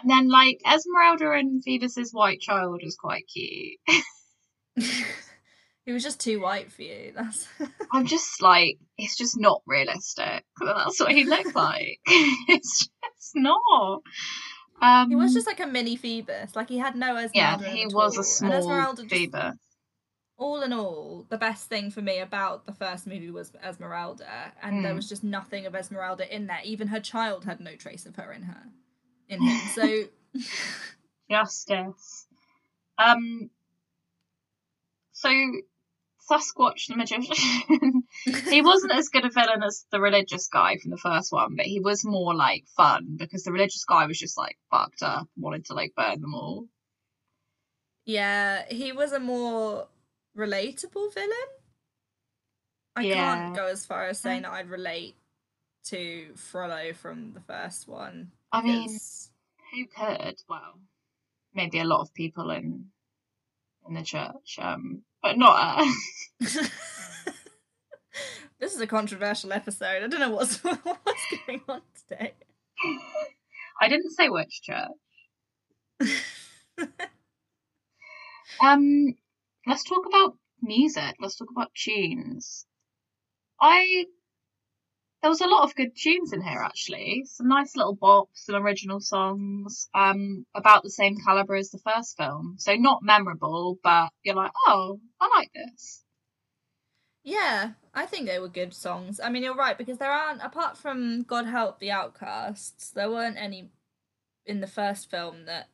And 0.00 0.10
then 0.10 0.28
like 0.28 0.60
Esmeralda 0.66 1.32
and 1.32 1.62
Phoebus's 1.62 2.12
white 2.12 2.40
child 2.40 2.80
was 2.82 2.96
quite 2.96 3.24
cute. 3.28 3.78
he 5.88 5.94
was 5.94 6.02
just 6.02 6.20
too 6.20 6.38
white 6.38 6.70
for 6.70 6.82
you. 6.82 7.12
That's 7.16 7.48
I'm 7.92 8.04
just 8.06 8.42
like, 8.42 8.78
it's 8.98 9.16
just 9.16 9.40
not 9.40 9.62
realistic. 9.66 10.44
That's 10.60 11.00
what 11.00 11.12
he 11.12 11.24
looked 11.24 11.54
like. 11.54 11.98
it's 12.06 12.80
just 13.16 13.32
not. 13.34 14.02
Um, 14.82 15.08
he 15.08 15.16
was 15.16 15.32
just 15.32 15.46
like 15.46 15.60
a 15.60 15.66
mini 15.66 15.96
Phoebus. 15.96 16.54
Like 16.54 16.68
he 16.68 16.76
had 16.76 16.94
no 16.94 17.16
Esmeralda. 17.16 17.64
yeah, 17.64 17.70
he 17.72 17.86
was 17.86 18.16
all. 18.16 18.20
a 18.20 18.24
small 18.24 18.96
Phoebus. 18.96 19.54
all 20.36 20.60
in 20.60 20.74
all, 20.74 21.24
the 21.30 21.38
best 21.38 21.70
thing 21.70 21.90
for 21.90 22.02
me 22.02 22.18
about 22.18 22.66
the 22.66 22.74
first 22.74 23.06
movie 23.06 23.30
was 23.30 23.50
Esmeralda, 23.64 24.52
and 24.62 24.84
there 24.84 24.92
Mm. 24.92 24.96
was 24.96 25.08
just 25.08 25.24
nothing 25.24 25.64
of 25.64 25.74
Esmeralda 25.74 26.32
in 26.32 26.48
there. 26.48 26.60
Even 26.64 26.88
her 26.88 27.00
child 27.00 27.46
had 27.46 27.60
no 27.60 27.76
trace 27.76 28.04
of 28.04 28.14
her 28.16 28.30
in 28.30 28.42
her, 28.42 28.62
in 29.30 29.40
him. 29.42 29.58
So 29.74 30.04
Justice. 31.30 32.26
Um. 32.98 33.48
So, 35.12 35.30
Sasquatch 36.30 36.86
the 36.88 36.96
magician. 36.96 38.02
he 38.50 38.62
wasn't 38.62 38.92
as 38.92 39.08
good 39.08 39.24
a 39.24 39.30
villain 39.30 39.62
as 39.62 39.86
the 39.90 40.00
religious 40.00 40.48
guy 40.48 40.76
from 40.76 40.90
the 40.90 40.96
first 40.98 41.32
one, 41.32 41.56
but 41.56 41.66
he 41.66 41.80
was 41.80 42.04
more 42.04 42.34
like 42.34 42.64
fun 42.76 43.16
because 43.16 43.44
the 43.44 43.52
religious 43.52 43.84
guy 43.84 44.06
was 44.06 44.18
just 44.18 44.36
like 44.36 44.58
fucked 44.70 45.02
up, 45.02 45.28
wanted 45.36 45.64
to 45.66 45.74
like 45.74 45.94
burn 45.96 46.20
them 46.20 46.34
all. 46.34 46.66
yeah, 48.04 48.64
he 48.70 48.92
was 48.92 49.12
a 49.12 49.20
more 49.20 49.86
relatable 50.36 51.12
villain. 51.12 51.48
I 52.96 53.02
Yeah. 53.02 53.14
can't 53.14 53.56
go 53.56 53.66
as 53.66 53.84
far 53.86 54.06
as 54.08 54.18
saying 54.18 54.44
uh-huh. 54.44 54.54
that 54.54 54.60
I'd 54.60 54.70
relate 54.70 55.14
to 55.84 56.32
Frollo 56.34 56.92
from 56.94 57.32
the 57.32 57.40
first 57.40 57.86
one. 57.86 58.32
I 58.50 58.62
mean, 58.62 58.88
who 59.72 59.86
could? 59.86 60.42
Well, 60.48 60.80
maybe 61.54 61.78
a 61.80 61.84
lot 61.84 62.00
of 62.00 62.12
people 62.14 62.50
in 62.50 62.90
in 63.88 63.94
the 63.94 64.02
church, 64.02 64.58
um, 64.60 65.02
but 65.22 65.38
not 65.38 65.80
us. 65.80 66.30
this 68.60 68.74
is 68.74 68.80
a 68.80 68.86
controversial 68.86 69.52
episode. 69.52 70.02
I 70.02 70.06
don't 70.06 70.20
know 70.20 70.30
what's 70.30 70.56
what's 70.64 71.26
going 71.46 71.62
on 71.68 71.82
today. 72.08 72.34
I 73.80 73.88
didn't 73.88 74.10
say 74.10 74.28
which 74.28 74.62
church. 74.62 74.88
Um, 78.60 79.14
let's 79.66 79.84
talk 79.84 80.04
about 80.06 80.36
music. 80.62 81.14
Let's 81.20 81.36
talk 81.36 81.48
about 81.50 81.70
tunes. 81.74 82.66
I 83.60 84.06
there 85.22 85.30
was 85.30 85.40
a 85.40 85.48
lot 85.48 85.64
of 85.64 85.74
good 85.74 85.96
tunes 85.96 86.32
in 86.32 86.42
here 86.42 86.62
actually. 86.62 87.24
Some 87.26 87.48
nice 87.48 87.74
little 87.74 87.96
bops 87.96 88.48
and 88.48 88.56
original 88.56 89.00
songs. 89.00 89.88
Um, 89.94 90.46
about 90.54 90.82
the 90.82 90.90
same 90.90 91.16
caliber 91.24 91.56
as 91.56 91.70
the 91.70 91.78
first 91.78 92.16
film. 92.16 92.56
So 92.58 92.74
not 92.74 93.02
memorable, 93.02 93.78
but 93.82 94.10
you're 94.22 94.36
like, 94.36 94.52
oh, 94.66 95.00
I 95.20 95.28
like 95.36 95.50
this. 95.52 96.04
Yeah, 97.24 97.72
I 97.92 98.06
think 98.06 98.26
they 98.26 98.38
were 98.38 98.48
good 98.48 98.72
songs. 98.72 99.20
I 99.22 99.28
mean, 99.28 99.42
you're 99.42 99.54
right 99.54 99.76
because 99.76 99.98
there 99.98 100.10
aren't, 100.10 100.42
apart 100.42 100.78
from 100.78 101.22
God 101.22 101.46
Help 101.46 101.78
the 101.78 101.90
Outcasts, 101.90 102.90
there 102.90 103.10
weren't 103.10 103.36
any 103.36 103.70
in 104.46 104.60
the 104.60 104.66
first 104.66 105.10
film 105.10 105.44
that 105.44 105.68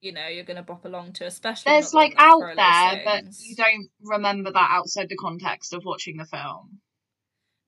you 0.00 0.12
know 0.12 0.28
you're 0.28 0.44
gonna 0.44 0.62
bop 0.62 0.84
along 0.84 1.12
to. 1.14 1.24
Especially 1.24 1.72
There's 1.72 1.94
like 1.94 2.14
out 2.18 2.42
there, 2.56 3.02
but 3.04 3.24
you 3.40 3.56
don't 3.56 3.88
remember 4.02 4.52
that 4.52 4.70
outside 4.70 5.08
the 5.08 5.16
context 5.16 5.72
of 5.72 5.84
watching 5.84 6.16
the 6.16 6.26
film. 6.26 6.80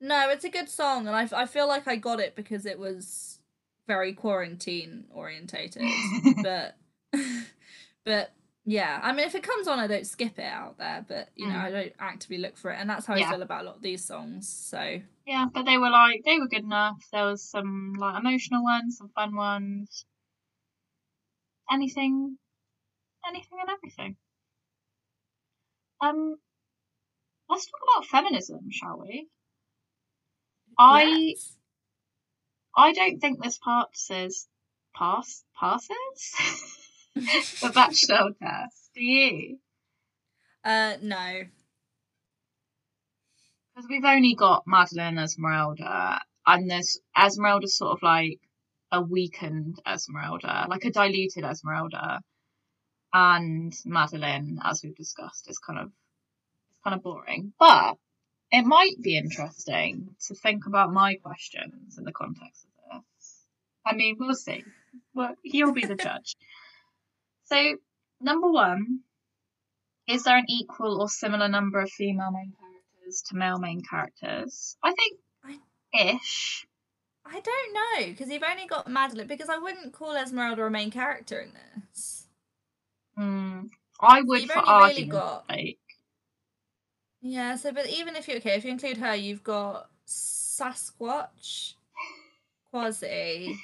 No, 0.01 0.29
it's 0.29 0.43
a 0.43 0.49
good 0.49 0.67
song, 0.67 1.07
and 1.07 1.15
I 1.15 1.27
I 1.31 1.45
feel 1.45 1.67
like 1.67 1.87
I 1.87 1.95
got 1.95 2.19
it 2.19 2.35
because 2.35 2.65
it 2.65 2.79
was 2.79 3.39
very 3.87 4.13
quarantine 4.13 5.05
orientated. 5.13 5.83
but 6.43 6.75
but 8.03 8.33
yeah, 8.65 8.99
I 9.03 9.11
mean, 9.11 9.25
if 9.25 9.35
it 9.35 9.43
comes 9.43 9.67
on, 9.67 9.79
I 9.79 9.87
don't 9.87 10.05
skip 10.05 10.37
it 10.39 10.43
out 10.43 10.77
there, 10.79 11.05
but 11.07 11.29
you 11.35 11.47
know, 11.47 11.53
Mm. 11.53 11.61
I 11.63 11.71
don't 11.71 11.93
actively 11.99 12.37
look 12.39 12.57
for 12.57 12.71
it, 12.71 12.77
and 12.79 12.89
that's 12.89 13.05
how 13.05 13.15
Yeah. 13.15 13.27
I 13.27 13.31
feel 13.31 13.41
about 13.43 13.61
a 13.61 13.65
lot 13.65 13.75
of 13.77 13.81
these 13.81 14.03
songs. 14.03 14.47
So 14.49 15.01
Yeah, 15.25 15.45
but 15.53 15.65
they 15.65 15.77
were 15.77 15.89
like 15.91 16.23
they 16.25 16.39
were 16.39 16.47
good 16.47 16.63
enough. 16.63 16.97
There 17.11 17.25
was 17.25 17.43
some 17.47 17.93
like 17.93 18.19
emotional 18.19 18.63
ones, 18.63 18.97
some 18.97 19.09
fun 19.09 19.35
ones. 19.35 20.05
Anything 21.71 22.37
anything 23.27 23.59
and 23.61 23.69
everything. 23.69 24.17
Um 26.01 26.35
let's 27.49 27.65
talk 27.67 27.81
about 27.83 28.07
feminism, 28.07 28.71
shall 28.71 28.99
we? 28.99 29.27
I 30.81 31.03
yes. 31.03 31.55
I 32.75 32.91
don't 32.91 33.19
think 33.19 33.43
this 33.43 33.59
part 33.59 33.89
says 33.93 34.47
pass 34.95 35.43
passes 35.59 35.93
the 37.15 37.67
Bechdel 37.67 38.31
test. 38.39 38.89
Do 38.95 39.03
you? 39.03 39.59
uh, 40.63 40.95
no. 41.01 41.43
Because 43.75 43.89
we've 43.89 44.03
only 44.05 44.33
got 44.33 44.63
Madeline 44.65 45.19
Esmeralda, 45.19 46.19
and 46.47 46.69
there's 46.69 46.99
Esmeralda's 47.15 47.77
sort 47.77 47.91
of 47.91 48.01
like 48.01 48.39
a 48.91 49.01
weakened 49.01 49.79
Esmeralda, 49.87 50.65
like 50.67 50.83
a 50.85 50.91
diluted 50.91 51.43
Esmeralda, 51.43 52.21
and 53.13 53.73
Madeline, 53.85 54.57
as 54.63 54.81
we've 54.83 54.95
discussed, 54.95 55.47
is 55.47 55.59
kind 55.59 55.79
of 55.79 55.91
it's 56.71 56.79
kind 56.83 56.95
of 56.95 57.03
boring. 57.03 57.53
But 57.59 57.97
it 58.51 58.65
might 58.65 59.01
be 59.01 59.17
interesting 59.17 60.15
to 60.27 60.35
think 60.35 60.65
about 60.67 60.91
my 60.93 61.15
questions 61.15 61.97
in 61.97 62.03
the 62.03 62.11
context 62.11 62.65
of 62.91 63.01
this. 63.17 63.45
I 63.85 63.95
mean, 63.95 64.17
we'll 64.19 64.35
see. 64.35 64.63
Well, 65.13 65.35
you'll 65.43 65.73
be 65.73 65.85
the 65.85 65.95
judge. 66.07 66.35
So, 67.45 67.75
number 68.19 68.49
one, 68.51 68.99
is 70.07 70.23
there 70.23 70.37
an 70.37 70.45
equal 70.49 71.01
or 71.01 71.09
similar 71.09 71.47
number 71.47 71.79
of 71.79 71.89
female 71.89 72.31
main 72.31 72.53
characters 72.59 73.23
to 73.29 73.35
male 73.35 73.59
main 73.59 73.81
characters? 73.81 74.77
I 74.83 74.93
think 74.93 75.59
ish. 75.93 76.65
I 77.25 77.39
don't 77.39 77.73
know 77.73 78.07
because 78.11 78.29
you've 78.29 78.43
only 78.43 78.65
got 78.67 78.89
Madeline. 78.89 79.27
Because 79.27 79.49
I 79.49 79.57
wouldn't 79.57 79.93
call 79.93 80.15
Esmeralda 80.15 80.63
a 80.65 80.69
main 80.69 80.91
character 80.91 81.39
in 81.39 81.51
this. 81.89 82.27
Mm, 83.17 83.69
I 83.99 84.21
would 84.21 84.41
You've 84.41 84.51
for 84.51 84.67
only 84.69 84.93
really 84.93 85.05
got- 85.05 85.45
sake. 85.49 85.77
Yeah. 87.21 87.55
So, 87.55 87.71
but 87.71 87.87
even 87.87 88.15
if 88.15 88.27
you 88.27 88.35
okay, 88.37 88.55
if 88.55 88.65
you 88.65 88.71
include 88.71 88.97
her, 88.97 89.15
you've 89.15 89.43
got 89.43 89.89
Sasquatch, 90.07 91.73
Quasi, 92.71 93.57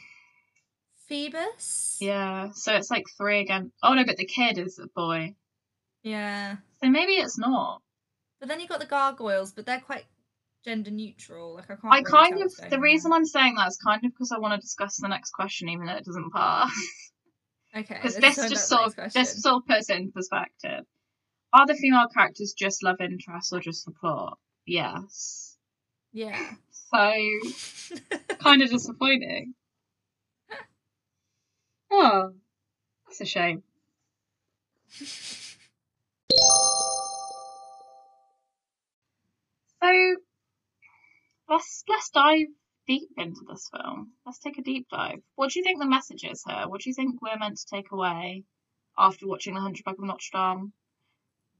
Phoebus. 1.07 1.97
Yeah, 1.99 2.51
so 2.51 2.73
it's 2.75 2.91
like 2.91 3.05
three 3.17 3.39
again. 3.39 3.71
Oh 3.83 3.93
no, 3.93 4.05
but 4.05 4.17
the 4.17 4.25
kid 4.25 4.57
is 4.57 4.79
a 4.79 4.87
boy. 4.87 5.35
Yeah. 6.03 6.57
So 6.81 6.89
maybe 6.89 7.13
it's 7.13 7.37
not. 7.37 7.81
But 8.39 8.49
then 8.49 8.59
you've 8.59 8.69
got 8.69 8.79
the 8.79 8.85
gargoyles, 8.85 9.51
but 9.51 9.65
they're 9.65 9.79
quite 9.79 10.05
gender 10.63 10.91
neutral. 10.91 11.55
Like 11.55 11.71
I 11.71 11.75
can't. 11.75 11.93
I 11.93 11.97
really 11.97 12.11
kind 12.11 12.43
of 12.43 12.69
the 12.69 12.75
on 12.75 12.81
reason 12.81 13.11
I'm 13.11 13.25
saying 13.25 13.55
that 13.55 13.67
is 13.67 13.77
kind 13.77 14.03
of 14.05 14.11
because 14.11 14.31
I 14.31 14.37
want 14.37 14.53
to 14.53 14.59
discuss 14.59 14.97
the 14.97 15.07
next 15.07 15.31
question, 15.31 15.69
even 15.69 15.85
though 15.85 15.95
it 15.95 16.05
doesn't 16.05 16.31
pass. 16.31 16.71
Okay. 17.75 17.95
Because 17.95 18.15
this 18.15 18.35
just 18.35 18.67
sort 18.67 18.87
of 18.87 18.97
next 18.97 19.13
this 19.13 19.41
sort 19.41 19.57
of 19.57 19.67
puts 19.67 19.89
it 19.89 19.97
in 19.97 20.11
perspective. 20.11 20.85
Are 21.53 21.65
the 21.65 21.75
female 21.75 22.07
characters 22.13 22.53
just 22.53 22.83
love 22.83 22.99
interests 22.99 23.53
or 23.53 23.59
just 23.59 23.85
the 23.85 23.91
plot? 23.91 24.37
Yes. 24.65 25.57
Yeah. 26.11 26.51
So 26.71 27.13
kind 28.39 28.61
of 28.61 28.69
disappointing. 28.69 29.53
Oh, 31.89 32.33
that's 33.05 33.21
a 33.21 33.25
shame. 33.25 33.63
So, 39.81 40.15
let's 41.49 41.83
let's 41.87 42.09
dive 42.09 42.47
deep 42.87 43.09
into 43.17 43.41
this 43.49 43.69
film. 43.71 44.11
Let's 44.25 44.39
take 44.39 44.57
a 44.57 44.63
deep 44.63 44.87
dive. 44.89 45.19
What 45.35 45.51
do 45.51 45.59
you 45.59 45.63
think 45.63 45.79
the 45.79 45.85
message 45.85 46.23
is 46.23 46.43
here? 46.45 46.67
What 46.67 46.81
do 46.81 46.89
you 46.89 46.93
think 46.93 47.21
we're 47.21 47.37
meant 47.37 47.57
to 47.57 47.65
take 47.75 47.91
away 47.91 48.43
after 48.97 49.27
watching 49.27 49.53
The 49.53 49.61
Hunchback 49.61 49.97
of 49.97 50.03
Notre 50.03 50.29
Dame? 50.33 50.73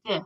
Yeah. 0.05 0.21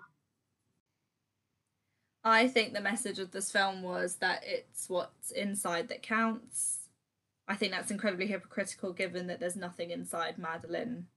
I 2.24 2.48
think 2.48 2.74
the 2.74 2.82
message 2.82 3.20
of 3.20 3.32
this 3.32 3.52
film 3.52 3.82
was 3.82 4.18
that 4.18 4.44
it's 4.46 4.90
what's 4.90 5.32
inside 5.32 5.88
that 5.90 6.04
counts. 6.04 6.90
I 7.48 7.56
think 7.56 7.72
that's 7.72 7.92
incredibly 7.92 8.28
hypocritical 8.28 8.94
given 8.94 9.28
that 9.28 9.40
there's 9.40 9.56
nothing 9.56 9.90
inside 9.90 10.38
Madeline 10.38 11.08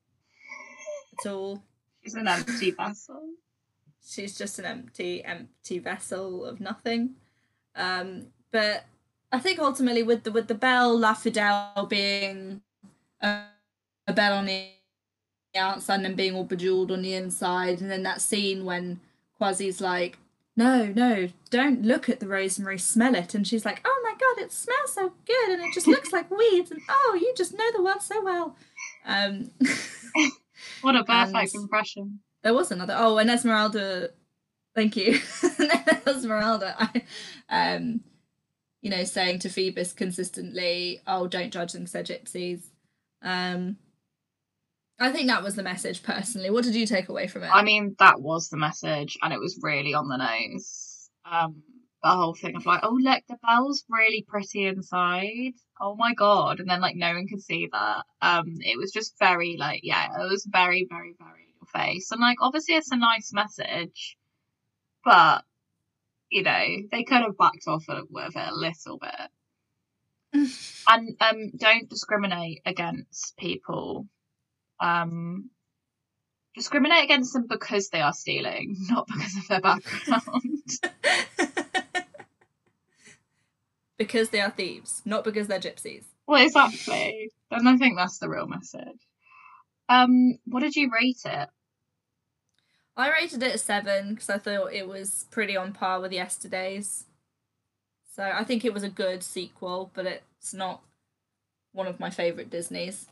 at 1.18 1.30
all. 1.30 1.62
She's 2.02 2.14
an 2.14 2.28
empty 2.28 2.70
vessel. 2.70 3.20
She's 4.06 4.36
just 4.36 4.58
an 4.58 4.64
empty, 4.66 5.24
empty 5.24 5.78
vessel 5.78 6.44
of 6.44 6.60
nothing. 6.60 7.14
Um, 7.74 8.26
but 8.50 8.84
I 9.32 9.38
think 9.38 9.58
ultimately 9.58 10.02
with 10.02 10.24
the 10.24 10.32
with 10.32 10.48
the 10.48 10.54
bell 10.54 10.96
La 10.98 11.14
Fidèle 11.14 11.88
being 11.88 12.60
a, 13.20 13.44
a 14.06 14.12
bell 14.12 14.34
on 14.34 14.46
the 14.46 14.68
outside 15.56 15.96
and 15.96 16.04
then 16.04 16.14
being 16.14 16.34
all 16.34 16.44
bejeweled 16.44 16.90
on 16.90 17.02
the 17.02 17.14
inside, 17.14 17.80
and 17.80 17.90
then 17.90 18.02
that 18.04 18.20
scene 18.20 18.64
when 18.64 19.00
Quasi's 19.40 19.80
like, 19.80 20.18
"No, 20.56 20.86
no, 20.86 21.28
don't 21.50 21.82
look 21.82 22.08
at 22.08 22.20
the 22.20 22.28
rosemary, 22.28 22.78
smell 22.78 23.14
it," 23.14 23.34
and 23.34 23.46
she's 23.46 23.64
like, 23.64 23.80
"Oh 23.84 24.00
my 24.04 24.12
god, 24.12 24.44
it 24.44 24.52
smells 24.52 24.92
so 24.94 25.12
good, 25.26 25.50
and 25.50 25.62
it 25.62 25.74
just 25.74 25.86
looks 25.86 26.12
like 26.12 26.30
weeds," 26.36 26.70
and 26.70 26.80
oh, 26.88 27.18
you 27.20 27.32
just 27.36 27.54
know 27.54 27.70
the 27.72 27.82
world 27.82 28.02
so 28.02 28.22
well. 28.22 28.56
Um, 29.06 29.50
what 30.82 30.96
a 30.96 31.04
perfect 31.04 31.54
impression. 31.54 32.20
there 32.42 32.54
was 32.54 32.70
another. 32.70 32.94
Oh, 32.96 33.18
and 33.18 33.30
Esmeralda. 33.30 34.10
Thank 34.74 34.96
you, 34.96 35.20
Esmeralda. 36.06 36.74
I, 37.48 37.74
um, 37.76 38.00
you 38.82 38.90
know, 38.90 39.04
saying 39.04 39.38
to 39.40 39.48
Phoebus 39.48 39.92
consistently, 39.92 41.00
"Oh, 41.06 41.26
don't 41.28 41.52
judge 41.52 41.72
them 41.72 41.82
because 41.84 41.92
they're 41.92 42.02
gypsies." 42.18 42.62
Um, 43.22 43.76
I 44.98 45.10
think 45.10 45.28
that 45.28 45.42
was 45.42 45.56
the 45.56 45.62
message 45.62 46.02
personally. 46.02 46.50
What 46.50 46.64
did 46.64 46.74
you 46.74 46.86
take 46.86 47.08
away 47.08 47.26
from 47.26 47.42
it? 47.42 47.50
I 47.52 47.62
mean, 47.62 47.96
that 47.98 48.20
was 48.20 48.48
the 48.48 48.56
message, 48.56 49.18
and 49.22 49.32
it 49.32 49.40
was 49.40 49.58
really 49.62 49.94
on 49.94 50.08
the 50.08 50.16
nose. 50.16 51.10
Um, 51.30 51.62
the 52.02 52.10
whole 52.10 52.34
thing 52.34 52.54
of 52.54 52.66
like, 52.66 52.80
oh 52.82 52.98
look, 53.00 53.22
the 53.28 53.36
bell's 53.42 53.84
really 53.88 54.24
pretty 54.28 54.66
inside. 54.66 55.54
Oh 55.80 55.96
my 55.96 56.14
god! 56.14 56.60
And 56.60 56.68
then 56.68 56.80
like 56.80 56.96
no 56.96 57.12
one 57.14 57.26
could 57.26 57.42
see 57.42 57.68
that. 57.72 58.04
Um, 58.22 58.44
it 58.60 58.78
was 58.78 58.92
just 58.92 59.18
very 59.18 59.56
like, 59.58 59.80
yeah, 59.82 60.06
it 60.20 60.30
was 60.30 60.46
very, 60.48 60.86
very, 60.88 61.14
very 61.18 61.42
in 61.48 61.54
your 61.60 61.66
face. 61.82 62.10
And 62.12 62.20
like, 62.20 62.36
obviously, 62.40 62.76
it's 62.76 62.92
a 62.92 62.96
nice 62.96 63.32
message, 63.32 64.16
but 65.04 65.44
you 66.30 66.42
know, 66.42 66.66
they 66.92 67.04
could 67.04 67.22
have 67.22 67.38
backed 67.38 67.66
off 67.66 67.84
it 67.88 68.04
with 68.10 68.36
it 68.36 68.48
a 68.48 68.54
little 68.54 68.98
bit. 68.98 69.30
and 70.88 71.16
um, 71.20 71.50
don't 71.56 71.88
discriminate 71.88 72.60
against 72.66 73.36
people. 73.36 74.06
Um, 74.84 75.50
discriminate 76.54 77.04
against 77.04 77.32
them 77.32 77.46
because 77.48 77.88
they 77.88 78.00
are 78.00 78.12
stealing, 78.12 78.76
not 78.90 79.06
because 79.06 79.36
of 79.36 79.48
their 79.48 79.60
background. 79.60 80.62
because 83.98 84.28
they 84.28 84.40
are 84.40 84.50
thieves, 84.50 85.00
not 85.04 85.24
because 85.24 85.48
they're 85.48 85.58
gypsies. 85.58 86.04
well, 86.26 86.44
exactly. 86.44 87.30
And 87.50 87.68
I 87.68 87.76
think 87.76 87.96
that's 87.96 88.18
the 88.18 88.28
real 88.28 88.46
message. 88.46 89.08
Um, 89.88 90.38
what 90.44 90.60
did 90.60 90.76
you 90.76 90.90
rate 90.92 91.22
it? 91.24 91.48
I 92.96 93.10
rated 93.10 93.42
it 93.42 93.54
a 93.54 93.58
seven 93.58 94.10
because 94.10 94.30
I 94.30 94.38
thought 94.38 94.72
it 94.72 94.86
was 94.86 95.26
pretty 95.30 95.56
on 95.56 95.72
par 95.72 96.00
with 96.00 96.12
yesterday's. 96.12 97.06
So 98.14 98.22
I 98.22 98.44
think 98.44 98.64
it 98.64 98.72
was 98.72 98.84
a 98.84 98.88
good 98.88 99.22
sequel, 99.22 99.90
but 99.94 100.06
it's 100.06 100.54
not 100.54 100.82
one 101.72 101.88
of 101.88 101.98
my 101.98 102.10
favourite 102.10 102.50
Disney's. 102.50 103.06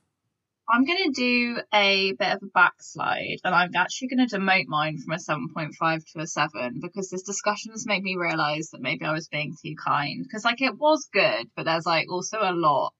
I'm 0.68 0.84
gonna 0.84 1.10
do 1.12 1.60
a 1.72 2.12
bit 2.12 2.36
of 2.36 2.42
a 2.42 2.46
backslide, 2.46 3.40
and 3.44 3.54
I'm 3.54 3.74
actually 3.74 4.08
gonna 4.08 4.26
demote 4.26 4.66
mine 4.66 4.98
from 4.98 5.12
a 5.12 5.18
7.5 5.18 6.04
to 6.12 6.20
a 6.20 6.26
7 6.26 6.80
because 6.80 7.10
this 7.10 7.22
discussion 7.22 7.72
has 7.72 7.86
made 7.86 8.02
me 8.02 8.16
realise 8.16 8.70
that 8.70 8.80
maybe 8.80 9.04
I 9.04 9.12
was 9.12 9.28
being 9.28 9.56
too 9.62 9.74
kind. 9.82 10.22
Because 10.22 10.44
like 10.44 10.62
it 10.62 10.78
was 10.78 11.08
good, 11.12 11.50
but 11.56 11.64
there's 11.64 11.86
like 11.86 12.10
also 12.10 12.38
a 12.40 12.52
lot. 12.52 12.94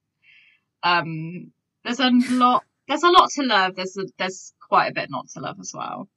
Um, 0.83 1.53
there's 1.85 2.01
a 2.01 2.11
lot. 2.31 2.64
There's 2.88 3.05
a 3.05 3.11
lot 3.11 3.31
to 3.37 3.42
love. 3.42 3.77
There's 3.77 3.96
a, 3.96 4.07
there's 4.18 4.53
quite 4.68 4.88
a 4.88 4.94
bit 4.94 5.11
not 5.11 5.29
to 5.31 5.40
love 5.40 5.59
as 5.61 5.72
well. 5.75 6.09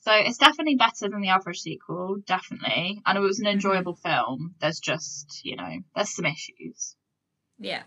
So 0.00 0.12
it's 0.12 0.38
definitely 0.38 0.74
better 0.74 1.08
than 1.08 1.22
the 1.22 1.30
average 1.30 1.60
sequel, 1.60 2.16
definitely. 2.26 3.00
And 3.06 3.16
it 3.16 3.22
was 3.22 3.40
an 3.40 3.46
enjoyable 3.46 3.94
film. 3.94 4.54
There's 4.60 4.80
just 4.80 5.40
you 5.44 5.56
know 5.56 5.78
there's 5.94 6.14
some 6.14 6.26
issues. 6.26 6.96
Yeah. 7.58 7.84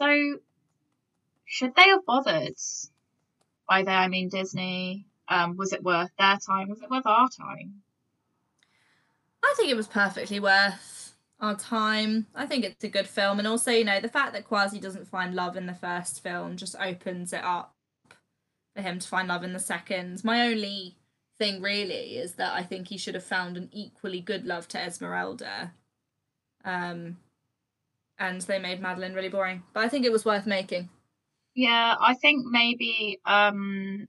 So, 0.00 0.38
should 1.50 1.74
they 1.74 1.88
have 1.88 2.06
bothered? 2.06 2.54
By 3.68 3.82
they, 3.82 3.90
I 3.90 4.06
mean 4.06 4.28
Disney. 4.28 5.04
Um, 5.28 5.56
was 5.56 5.72
it 5.72 5.82
worth 5.82 6.10
their 6.16 6.38
time? 6.38 6.68
Was 6.68 6.80
it 6.80 6.90
worth 6.90 7.06
our 7.06 7.28
time? 7.28 7.82
I 9.42 9.54
think 9.56 9.68
it 9.68 9.76
was 9.76 9.88
perfectly 9.88 10.38
worth 10.38 11.14
our 11.40 11.56
time. 11.56 12.28
I 12.36 12.46
think 12.46 12.64
it's 12.64 12.84
a 12.84 12.88
good 12.88 13.08
film, 13.08 13.38
and 13.40 13.48
also, 13.48 13.72
you 13.72 13.84
know, 13.84 13.98
the 13.98 14.08
fact 14.08 14.32
that 14.32 14.46
Quasi 14.46 14.78
doesn't 14.78 15.08
find 15.08 15.34
love 15.34 15.56
in 15.56 15.66
the 15.66 15.74
first 15.74 16.22
film 16.22 16.56
just 16.56 16.76
opens 16.78 17.32
it 17.32 17.42
up 17.42 17.74
for 18.76 18.82
him 18.82 19.00
to 19.00 19.08
find 19.08 19.26
love 19.26 19.42
in 19.42 19.52
the 19.52 19.58
second. 19.58 20.22
My 20.22 20.46
only 20.46 20.94
thing 21.36 21.60
really 21.60 22.16
is 22.16 22.34
that 22.34 22.52
I 22.52 22.62
think 22.62 22.88
he 22.88 22.96
should 22.96 23.14
have 23.14 23.24
found 23.24 23.56
an 23.56 23.70
equally 23.72 24.20
good 24.20 24.46
love 24.46 24.68
to 24.68 24.78
Esmeralda. 24.78 25.72
Um, 26.64 27.16
and 28.20 28.40
they 28.42 28.60
made 28.60 28.80
Madeline 28.80 29.14
really 29.14 29.28
boring, 29.28 29.64
but 29.72 29.82
I 29.82 29.88
think 29.88 30.04
it 30.06 30.12
was 30.12 30.24
worth 30.24 30.46
making. 30.46 30.90
Yeah, 31.54 31.96
I 32.00 32.14
think 32.14 32.46
maybe 32.46 33.20
um, 33.24 34.06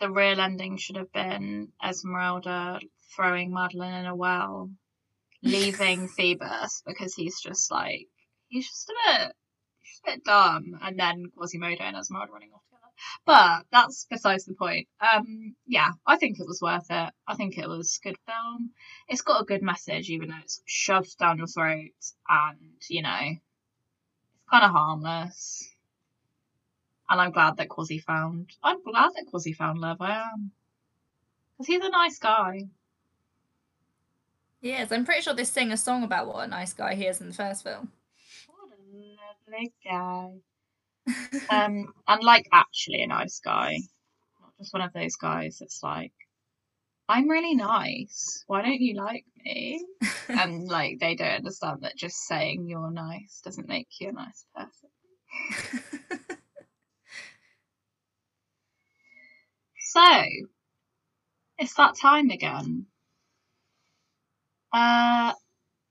the 0.00 0.10
real 0.10 0.40
ending 0.40 0.76
should 0.76 0.96
have 0.96 1.12
been 1.12 1.68
Esmeralda 1.82 2.80
throwing 3.14 3.52
Madeline 3.52 4.00
in 4.00 4.06
a 4.06 4.16
well, 4.16 4.70
leaving 5.42 6.08
Phoebus 6.08 6.82
because 6.86 7.14
he's 7.14 7.40
just 7.40 7.70
like 7.70 8.08
he's 8.48 8.68
just 8.68 8.90
a 8.90 8.94
bit, 9.06 9.32
he's 9.80 9.90
just 9.90 10.02
a 10.06 10.10
bit 10.10 10.24
dumb, 10.24 10.78
and 10.82 10.98
then 10.98 11.26
Quasimodo 11.36 11.82
and 11.82 11.96
Esmeralda 11.96 12.32
running 12.32 12.50
off 12.52 12.64
together. 12.64 12.82
But 13.24 13.66
that's 13.70 14.06
besides 14.10 14.44
the 14.44 14.54
point. 14.54 14.88
Um, 15.00 15.54
yeah, 15.66 15.90
I 16.06 16.16
think 16.16 16.40
it 16.40 16.46
was 16.46 16.60
worth 16.60 16.90
it. 16.90 17.12
I 17.26 17.34
think 17.36 17.58
it 17.58 17.68
was 17.68 18.00
a 18.02 18.08
good 18.08 18.18
film. 18.26 18.70
It's 19.08 19.22
got 19.22 19.40
a 19.40 19.46
good 19.46 19.62
message, 19.62 20.10
even 20.10 20.30
though 20.30 20.42
it's 20.42 20.60
shoved 20.66 21.16
down 21.18 21.38
your 21.38 21.46
throat, 21.46 21.90
and 22.28 22.58
you 22.88 23.02
know, 23.02 23.20
it's 23.20 24.50
kind 24.50 24.64
of 24.64 24.72
harmless. 24.72 25.71
And 27.08 27.20
I'm 27.20 27.32
glad 27.32 27.56
that 27.56 27.68
Quasi 27.68 27.98
found. 27.98 28.50
I'm 28.62 28.82
glad 28.82 29.10
that 29.14 29.26
Quasi 29.26 29.52
found 29.52 29.78
love. 29.78 30.00
I 30.00 30.22
am, 30.32 30.52
because 31.52 31.66
he's 31.66 31.84
a 31.84 31.90
nice 31.90 32.18
guy. 32.18 32.68
Yes, 34.60 34.92
I'm 34.92 35.04
pretty 35.04 35.22
sure 35.22 35.34
they 35.34 35.44
sing 35.44 35.72
a 35.72 35.76
song 35.76 36.04
about 36.04 36.28
what 36.28 36.44
a 36.44 36.46
nice 36.46 36.72
guy 36.72 36.94
he 36.94 37.06
is 37.06 37.20
in 37.20 37.28
the 37.28 37.34
first 37.34 37.64
film. 37.64 37.90
What 38.46 38.70
a 38.70 39.56
lovely 39.56 39.72
guy. 39.84 40.30
um, 41.50 41.92
and 42.06 42.22
like 42.22 42.48
actually 42.52 43.02
a 43.02 43.08
nice 43.08 43.40
guy, 43.40 43.78
not 44.40 44.56
just 44.58 44.72
one 44.72 44.82
of 44.82 44.92
those 44.92 45.16
guys 45.16 45.58
that's 45.58 45.82
like, 45.82 46.12
I'm 47.08 47.28
really 47.28 47.54
nice. 47.54 48.44
Why 48.46 48.62
don't 48.62 48.80
you 48.80 48.94
like 48.94 49.24
me? 49.44 49.84
and 50.28 50.68
like 50.68 51.00
they 51.00 51.16
don't 51.16 51.28
understand 51.28 51.82
that 51.82 51.96
just 51.96 52.16
saying 52.26 52.68
you're 52.68 52.92
nice 52.92 53.40
doesn't 53.44 53.68
make 53.68 53.88
you 54.00 54.10
a 54.10 54.12
nice 54.12 54.46
person. 54.54 56.20
So, 59.92 60.00
it's 61.58 61.74
that 61.74 61.98
time 62.00 62.30
again. 62.30 62.86
Uh, 64.72 65.34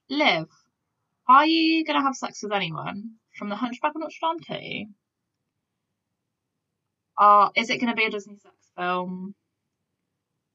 Liv, 0.10 0.48
are 1.28 1.46
you 1.46 1.86
going 1.86 2.00
to 2.00 2.04
have 2.04 2.16
sex 2.16 2.42
with 2.42 2.52
anyone 2.52 3.12
from 3.38 3.50
The 3.50 3.56
Hunchback 3.56 3.92
of 3.94 4.02
Notre 4.02 4.16
Dame 4.48 4.88
2? 7.20 7.24
Uh, 7.24 7.50
is 7.56 7.70
it 7.70 7.78
going 7.78 7.92
to 7.92 7.96
be 7.96 8.06
a 8.06 8.10
Disney 8.10 8.38
sex 8.42 8.56
film? 8.76 9.36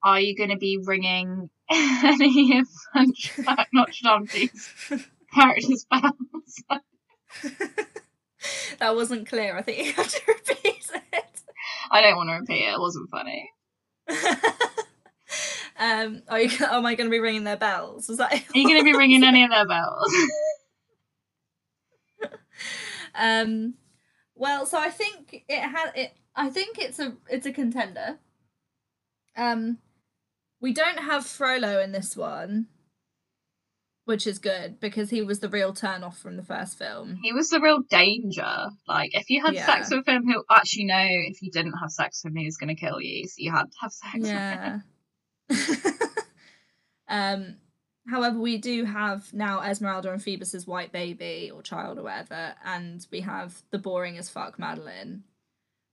Are 0.02 0.18
you 0.18 0.36
going 0.36 0.50
to 0.50 0.56
be 0.56 0.80
ringing 0.82 1.48
any 1.70 2.58
of 2.58 2.66
Hunchback 2.94 3.68
Notre 3.72 3.92
Dame 4.02 4.26
2's 4.26 5.06
characters' 5.32 5.86
bells? 5.88 6.64
that 8.80 8.96
wasn't 8.96 9.28
clear. 9.28 9.56
I 9.56 9.62
think 9.62 9.86
you 9.86 9.92
have 9.92 10.08
to 10.08 10.20
repeat 10.26 10.90
it. 11.12 11.25
I 11.90 12.00
don't 12.00 12.16
want 12.16 12.30
to 12.30 12.34
repeat 12.34 12.64
it. 12.64 12.74
It 12.74 12.80
wasn't 12.80 13.10
funny. 13.10 13.50
um, 15.78 16.22
are 16.28 16.40
you? 16.40 16.50
Am 16.64 16.86
I 16.86 16.94
going 16.94 17.08
to 17.08 17.10
be 17.10 17.20
ringing 17.20 17.44
their 17.44 17.56
bells? 17.56 18.08
Was 18.08 18.18
that? 18.18 18.32
Are 18.32 18.58
you 18.58 18.64
going 18.64 18.78
to 18.78 18.84
be 18.84 18.92
ringing 18.96 19.24
any 19.24 19.44
of 19.44 19.50
their 19.50 19.66
bells? 19.66 20.14
um, 23.14 23.74
well, 24.34 24.66
so 24.66 24.78
I 24.78 24.90
think 24.90 25.44
it 25.48 25.60
had 25.60 25.92
it. 25.94 26.12
I 26.34 26.50
think 26.50 26.78
it's 26.78 26.98
a 26.98 27.16
it's 27.28 27.46
a 27.46 27.52
contender. 27.52 28.18
Um, 29.36 29.78
we 30.60 30.72
don't 30.72 30.98
have 30.98 31.26
Frollo 31.26 31.80
in 31.80 31.92
this 31.92 32.16
one. 32.16 32.68
Which 34.06 34.26
is 34.26 34.38
good 34.38 34.78
because 34.80 35.10
he 35.10 35.20
was 35.20 35.40
the 35.40 35.48
real 35.48 35.72
turn 35.74 36.02
off 36.02 36.16
from 36.18 36.36
the 36.36 36.42
first 36.42 36.78
film. 36.78 37.18
He 37.22 37.32
was 37.32 37.50
the 37.50 37.60
real 37.60 37.80
danger. 37.90 38.68
Like, 38.88 39.10
if 39.14 39.28
you 39.28 39.44
had 39.44 39.54
Yeah. 39.54 39.66
sex 39.66 39.90
with 39.90 40.06
him, 40.08 40.26
he'll 40.26 40.44
actually 40.50 40.84
know 40.84 41.04
if 41.06 41.42
you 41.42 41.50
didn't 41.50 41.74
have 41.74 41.90
sex 41.90 42.22
with 42.24 42.32
him, 42.32 42.36
he 42.38 42.44
was 42.46 42.56
going 42.56 42.74
to 42.74 42.80
kill 42.80 43.00
you. 43.00 43.26
So 43.26 43.34
you 43.38 43.50
had 43.50 43.64
to 43.64 43.78
have 43.80 43.92
sex 43.92 44.14
with 44.14 44.30
him. 44.30 44.82
Yeah. 45.50 45.90
um, 47.08 47.56
however, 48.08 48.38
we 48.38 48.58
do 48.58 48.84
have 48.84 49.32
now 49.34 49.60
Esmeralda 49.60 50.12
and 50.12 50.22
Phoebus's 50.22 50.66
white 50.68 50.92
baby 50.92 51.50
or 51.52 51.60
child 51.62 51.98
or 51.98 52.04
whatever, 52.04 52.54
and 52.64 53.04
we 53.10 53.20
have 53.20 53.60
the 53.70 53.78
boring 53.78 54.18
as 54.18 54.28
fuck 54.28 54.56
Madeline. 54.58 55.24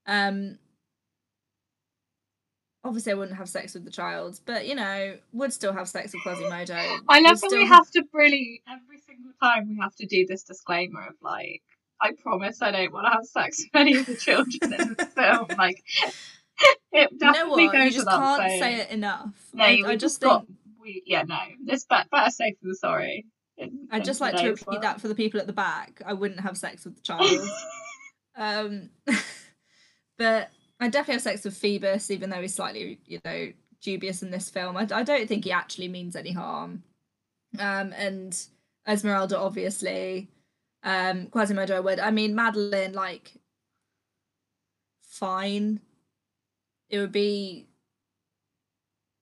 Um, 0.05 0.59
obviously, 2.83 3.11
I 3.11 3.15
wouldn't 3.15 3.37
have 3.37 3.49
sex 3.49 3.73
with 3.73 3.85
the 3.85 3.91
child, 3.91 4.39
but 4.45 4.67
you 4.67 4.75
know, 4.75 5.15
would 5.31 5.53
still 5.53 5.73
have 5.73 5.87
sex 5.87 6.13
with 6.13 6.23
Quasimodo. 6.23 6.75
I 7.07 7.19
love 7.21 7.39
that 7.41 7.51
we 7.51 7.65
have 7.67 7.89
to 7.91 8.03
really, 8.13 8.61
every 8.67 8.99
single 9.05 9.31
time 9.41 9.69
we 9.69 9.77
have 9.81 9.95
to 9.95 10.05
do 10.05 10.25
this 10.27 10.43
disclaimer 10.43 11.01
of 11.07 11.15
like, 11.21 11.61
I 12.01 12.11
promise 12.21 12.61
I 12.61 12.71
don't 12.71 12.91
want 12.93 13.05
to 13.07 13.11
have 13.11 13.25
sex 13.25 13.59
with 13.63 13.79
any 13.79 13.95
of 13.97 14.05
the 14.05 14.15
children 14.15 14.73
in 14.73 14.95
the 14.95 15.05
film. 15.15 15.47
Like, 15.57 15.83
it 16.91 17.09
You 17.11 17.17
know 17.21 17.33
definitely 17.33 17.65
what? 17.67 17.75
You 17.85 17.91
just 17.91 18.07
can't 18.07 18.41
saying. 18.41 18.61
say 18.61 18.75
it 18.81 18.89
enough. 18.89 19.33
No, 19.53 19.63
I, 19.63 19.67
I 19.85 19.95
just 19.95 19.99
just 20.01 20.21
got, 20.21 20.45
we, 20.81 21.03
yeah, 21.05 21.23
no, 21.23 21.37
this 21.63 21.85
be- 21.85 21.95
better 22.11 22.31
safe 22.31 22.55
than 22.61 22.75
sorry. 22.75 23.25
I'd 23.91 24.03
just 24.03 24.19
like 24.19 24.35
to 24.37 24.49
repeat 24.49 24.67
world. 24.67 24.81
that 24.81 24.99
for 24.99 25.07
the 25.07 25.15
people 25.15 25.39
at 25.39 25.47
the 25.47 25.53
back. 25.53 26.01
I 26.05 26.13
wouldn't 26.13 26.41
have 26.41 26.57
sex 26.57 26.83
with 26.83 26.95
the 26.95 27.01
child. 27.03 27.47
um, 28.35 28.89
but 30.17 30.49
I 30.79 30.89
definitely 30.89 31.13
have 31.15 31.21
sex 31.21 31.43
with 31.45 31.57
Phoebus, 31.57 32.11
even 32.11 32.29
though 32.29 32.41
he's 32.41 32.55
slightly, 32.55 32.99
you 33.05 33.19
know, 33.23 33.51
dubious 33.81 34.23
in 34.23 34.31
this 34.31 34.49
film. 34.49 34.75
I, 34.77 34.87
I 34.91 35.03
don't 35.03 35.27
think 35.27 35.45
he 35.45 35.51
actually 35.51 35.87
means 35.87 36.15
any 36.15 36.31
harm. 36.31 36.83
Um, 37.59 37.93
and 37.93 38.37
Esmeralda, 38.87 39.37
obviously. 39.37 40.29
Um, 40.83 41.27
Quasimodo, 41.27 41.77
I 41.77 41.79
would. 41.79 41.99
I 41.99 42.11
mean, 42.11 42.35
Madellaine, 42.35 42.93
like, 42.93 43.33
fine. 45.01 45.79
It 46.89 46.99
would 46.99 47.11
be, 47.11 47.67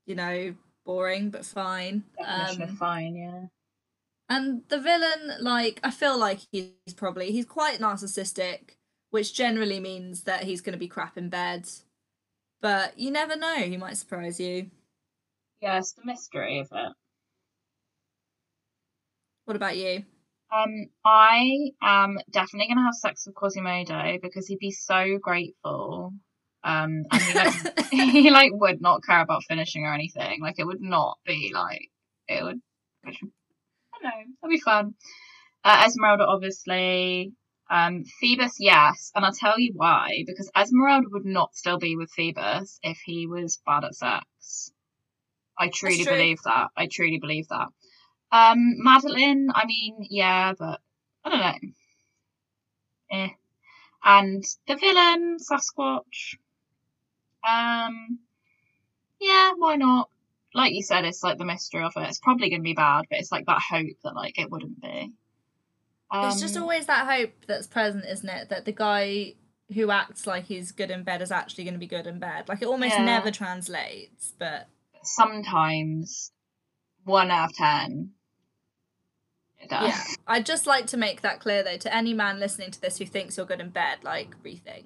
you 0.06 0.16
know, 0.16 0.56
boring, 0.86 1.30
but 1.30 1.46
fine. 1.46 2.04
Definition 2.18 2.70
Um, 2.70 2.76
fine, 2.76 3.16
yeah. 3.16 3.46
and 4.30 4.64
the 4.70 4.80
villain, 4.80 5.38
like, 5.40 5.80
I 5.84 5.92
feel 5.92 6.18
like 6.18 6.40
he's 6.52 6.72
probably 6.96 7.32
he's 7.32 7.46
quite 7.46 7.80
narcissistic, 7.80 8.72
which 9.12 9.34
generally 9.34 9.80
means 9.80 10.24
that 10.24 10.44
he's 10.44 10.62
going 10.62 10.74
to 10.74 10.80
be 10.80 10.88
crap 10.88 11.18
in 11.18 11.30
bed. 11.30 11.70
But 12.62 12.98
you 13.00 13.12
never 13.12 13.36
know; 13.36 13.58
he 13.58 13.78
might 13.78 13.98
surprise 13.98 14.40
you. 14.40 14.72
Yeah, 15.62 15.78
it's 15.78 15.94
the 15.94 16.06
mystery 16.06 16.60
of 16.60 16.70
it. 16.72 16.94
What 19.46 19.56
about 19.56 19.78
you? 19.78 20.04
Um, 20.54 20.88
I 21.06 21.72
am 21.82 22.18
definitely 22.30 22.68
gonna 22.68 22.86
have 22.86 22.96
sex 22.96 23.26
with 23.26 23.36
Quasimodo 23.36 24.18
because 24.22 24.48
he'd 24.48 24.60
be 24.60 24.72
so 24.72 25.18
grateful. 25.22 26.14
Um, 26.64 27.06
and 27.12 27.22
he 27.22 27.34
like 27.34 27.80
he 27.92 28.32
like 28.32 28.52
would 28.54 28.82
not 28.82 29.04
care 29.04 29.22
about 29.22 29.44
finishing 29.44 29.86
or 29.86 29.94
anything. 29.94 30.42
Like 30.42 30.56
it 30.60 30.66
would 30.66 30.82
not 30.82 31.20
be 31.26 31.52
like 31.54 31.90
it 32.28 32.44
would. 32.44 32.60
I 33.06 33.12
don't 33.12 33.24
know. 34.04 34.10
That'd 34.42 34.52
be 34.52 34.60
fun. 34.60 34.94
Uh, 35.64 35.84
Esmeralda, 35.86 36.26
obviously. 36.26 37.34
Um, 37.72 38.04
Phoebus, 38.20 38.58
yes, 38.60 39.14
and 39.16 39.24
I'll 39.24 39.32
tell 39.32 39.58
you 39.58 39.72
why. 39.74 40.26
Because 40.28 40.52
Esmeralda 40.56 41.08
would 41.12 41.24
not 41.24 41.56
still 41.56 41.78
be 41.78 41.96
with 41.96 42.12
Phoebus 42.12 42.82
if 42.84 42.98
he 43.06 43.28
was 43.28 43.62
bad 43.66 43.86
at 43.86 43.96
sex. 43.96 44.74
I 45.58 45.70
truly 45.70 46.04
believe 46.04 46.40
that. 46.44 46.72
I 46.76 46.88
truly 46.88 47.18
believe 47.18 47.48
that. 47.48 47.70
Um, 48.30 48.76
Madellaine, 48.84 49.48
I 49.56 49.66
mean, 49.66 50.06
yeah, 50.10 50.52
but 50.60 50.82
I 51.24 51.30
don't 51.30 51.40
know. 51.40 51.70
Eh. 53.12 53.30
And 54.04 54.44
the 54.68 54.76
villain, 54.76 55.38
Sasquatch. 55.40 56.38
Um, 57.48 58.20
yeah, 59.22 59.52
why 59.58 59.78
not? 59.78 60.10
Like 60.54 60.74
you 60.74 60.84
said, 60.84 61.06
it's 61.06 61.24
like 61.24 61.38
the 61.38 61.46
mystery 61.46 61.84
of 61.84 61.94
it. 61.96 62.10
It's 62.10 62.20
probably 62.20 62.50
going 62.50 62.62
to 62.62 62.64
be 62.64 62.74
bad, 62.74 63.06
but 63.10 63.20
it's 63.20 63.32
like 63.32 63.46
that 63.46 63.62
hope 63.62 63.96
that 64.04 64.16
like 64.16 64.38
it 64.38 64.52
wouldn't 64.52 64.82
be. 64.82 65.14
It's 66.14 66.42
just 66.42 66.58
Um, 66.58 66.64
always 66.64 66.86
that 66.88 67.08
hope 67.08 67.32
that's 67.48 67.68
present, 67.68 68.06
isn't 68.06 68.28
it? 68.30 68.50
That 68.50 68.66
the 68.66 68.72
guy 68.72 69.36
who 69.74 69.90
acts 69.92 70.28
like 70.28 70.46
he's 70.46 70.72
good 70.72 70.92
in 70.92 71.04
bed 71.04 71.22
is 71.22 71.32
actually 71.32 71.64
going 71.64 71.74
to 71.76 71.80
be 71.80 71.88
good 71.88 72.06
in 72.08 72.20
bed. 72.20 72.50
Like 72.50 72.62
it 72.62 72.68
almost 72.68 72.96
Yeah. 72.96 73.06
never 73.06 73.32
translates, 73.32 74.34
but 74.38 74.68
sometimes 75.04 76.32
one 77.06 77.32
out 77.32 77.50
of 77.52 77.56
ten. 77.56 78.12
It 79.60 79.70
does. 79.70 79.88
yeah. 79.90 80.04
I'd 80.28 80.46
just 80.46 80.66
like 80.66 80.88
to 80.88 80.98
make 80.98 81.22
that 81.22 81.40
clear 81.40 81.64
though 81.64 81.78
to 81.78 81.96
any 81.96 82.14
man 82.14 82.40
listening 82.40 82.72
to 82.72 82.82
this 82.82 82.98
who 82.98 83.06
thinks 83.06 83.38
you're 83.38 83.46
good 83.46 83.62
in 83.62 83.70
bed, 83.70 84.00
like 84.04 84.36
rethink. 84.44 84.86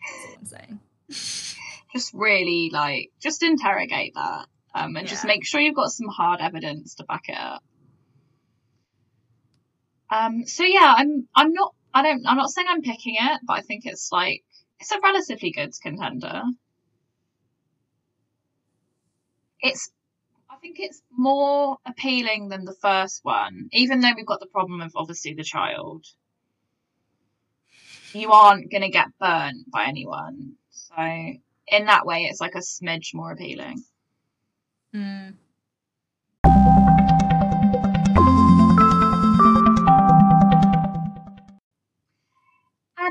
That's 0.00 0.24
all 0.26 0.36
I'm 0.38 0.44
saying. 0.46 0.80
Just 1.92 2.12
really 2.12 2.68
like 2.72 3.10
just 3.22 3.42
interrogate 3.42 4.12
that. 4.16 4.46
Um, 4.74 4.96
and 4.96 5.06
just 5.08 5.24
make 5.24 5.46
sure 5.46 5.60
you've 5.60 5.76
got 5.76 5.90
some 5.92 6.08
hard 6.08 6.40
evidence 6.42 6.96
to 6.96 7.04
back 7.04 7.22
it 7.28 7.38
up. 7.38 7.62
Um, 10.10 10.46
so 10.46 10.64
yeah, 10.64 10.94
I'm 10.96 11.28
I'm 11.34 11.52
not 11.52 11.74
I 11.92 12.02
don't 12.02 12.26
I'm 12.26 12.36
not 12.36 12.50
saying 12.50 12.66
I'm 12.70 12.82
picking 12.82 13.16
it, 13.18 13.40
but 13.46 13.54
I 13.54 13.62
think 13.62 13.82
it's 13.84 14.10
like 14.12 14.44
it's 14.78 14.92
a 14.92 15.00
relatively 15.02 15.50
good 15.50 15.72
contender. 15.82 16.42
It's 19.60 19.90
I 20.50 20.56
think 20.56 20.76
it's 20.78 21.02
more 21.10 21.78
appealing 21.84 22.48
than 22.48 22.64
the 22.64 22.76
first 22.80 23.20
one, 23.24 23.68
even 23.72 24.00
though 24.00 24.12
we've 24.16 24.26
got 24.26 24.40
the 24.40 24.46
problem 24.46 24.80
of 24.80 24.92
obviously 24.94 25.34
the 25.34 25.44
child. 25.44 26.04
You 28.12 28.32
aren't 28.32 28.70
gonna 28.70 28.90
get 28.90 29.18
burnt 29.18 29.70
by 29.70 29.86
anyone. 29.86 30.52
So 30.70 30.94
in 30.98 31.86
that 31.86 32.06
way 32.06 32.24
it's 32.24 32.40
like 32.40 32.54
a 32.54 32.58
smidge 32.58 33.12
more 33.12 33.32
appealing. 33.32 33.82
Mm. 34.94 35.34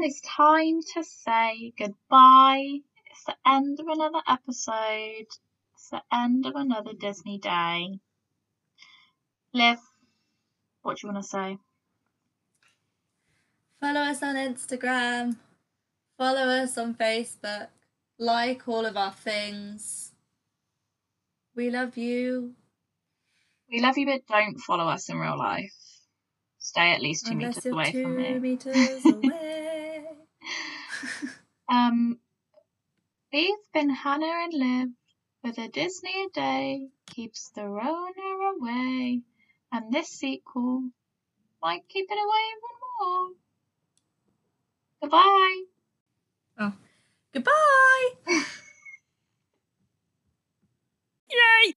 It's 0.05 0.21
time 0.21 0.81
to 0.93 1.03
say 1.03 1.73
goodbye. 1.79 2.79
It's 3.09 3.23
the 3.25 3.35
end 3.45 3.79
of 3.79 3.87
another 3.87 4.21
episode. 4.27 5.25
It's 5.73 5.89
the 5.89 6.03
end 6.13 6.45
of 6.45 6.53
another 6.55 6.93
Disney 6.93 7.39
day. 7.39 7.99
Liv, 9.51 9.79
what 10.83 10.97
do 10.97 11.07
you 11.07 11.13
want 11.13 11.23
to 11.23 11.27
say? 11.29 11.57
Follow 13.81 14.01
us 14.01 14.21
on 14.21 14.35
Instagram. 14.35 15.37
Follow 16.19 16.47
us 16.49 16.77
on 16.77 16.93
Facebook. 16.93 17.67
Like 18.19 18.67
all 18.67 18.85
of 18.85 18.95
our 18.95 19.11
things. 19.11 20.11
We 21.55 21.71
love 21.71 21.97
you. 21.97 22.53
We 23.71 23.81
love 23.81 23.97
you, 23.97 24.05
but 24.05 24.27
don't 24.27 24.59
follow 24.59 24.87
us 24.87 25.09
in 25.09 25.17
real 25.17 25.37
life. 25.37 25.73
Stay 26.59 26.93
at 26.93 27.01
least 27.01 27.25
two 27.25 27.31
Unless 27.33 27.65
meters 27.65 27.73
away 27.73 27.91
two 27.91 28.03
from 28.03 28.17
me. 28.17 28.39
meters 28.39 29.05
away. 29.05 29.54
um, 31.69 32.19
they've 33.31 33.49
been 33.73 33.89
Hannah 33.89 34.25
and 34.25 34.53
Liv, 34.53 34.89
with 35.43 35.57
a 35.57 35.67
Disney 35.67 36.25
a 36.25 36.29
day 36.29 36.87
keeps 37.05 37.49
the 37.49 37.67
Rona 37.67 38.55
away, 38.57 39.21
and 39.71 39.93
this 39.93 40.09
sequel 40.09 40.89
might 41.61 41.87
keep 41.87 42.07
it 42.09 42.17
away 42.17 42.43
even 42.51 42.73
more. 42.99 43.29
Goodbye. 45.01 45.63
Oh, 46.59 46.73
goodbye. 47.33 48.09
Yay! 51.31 51.74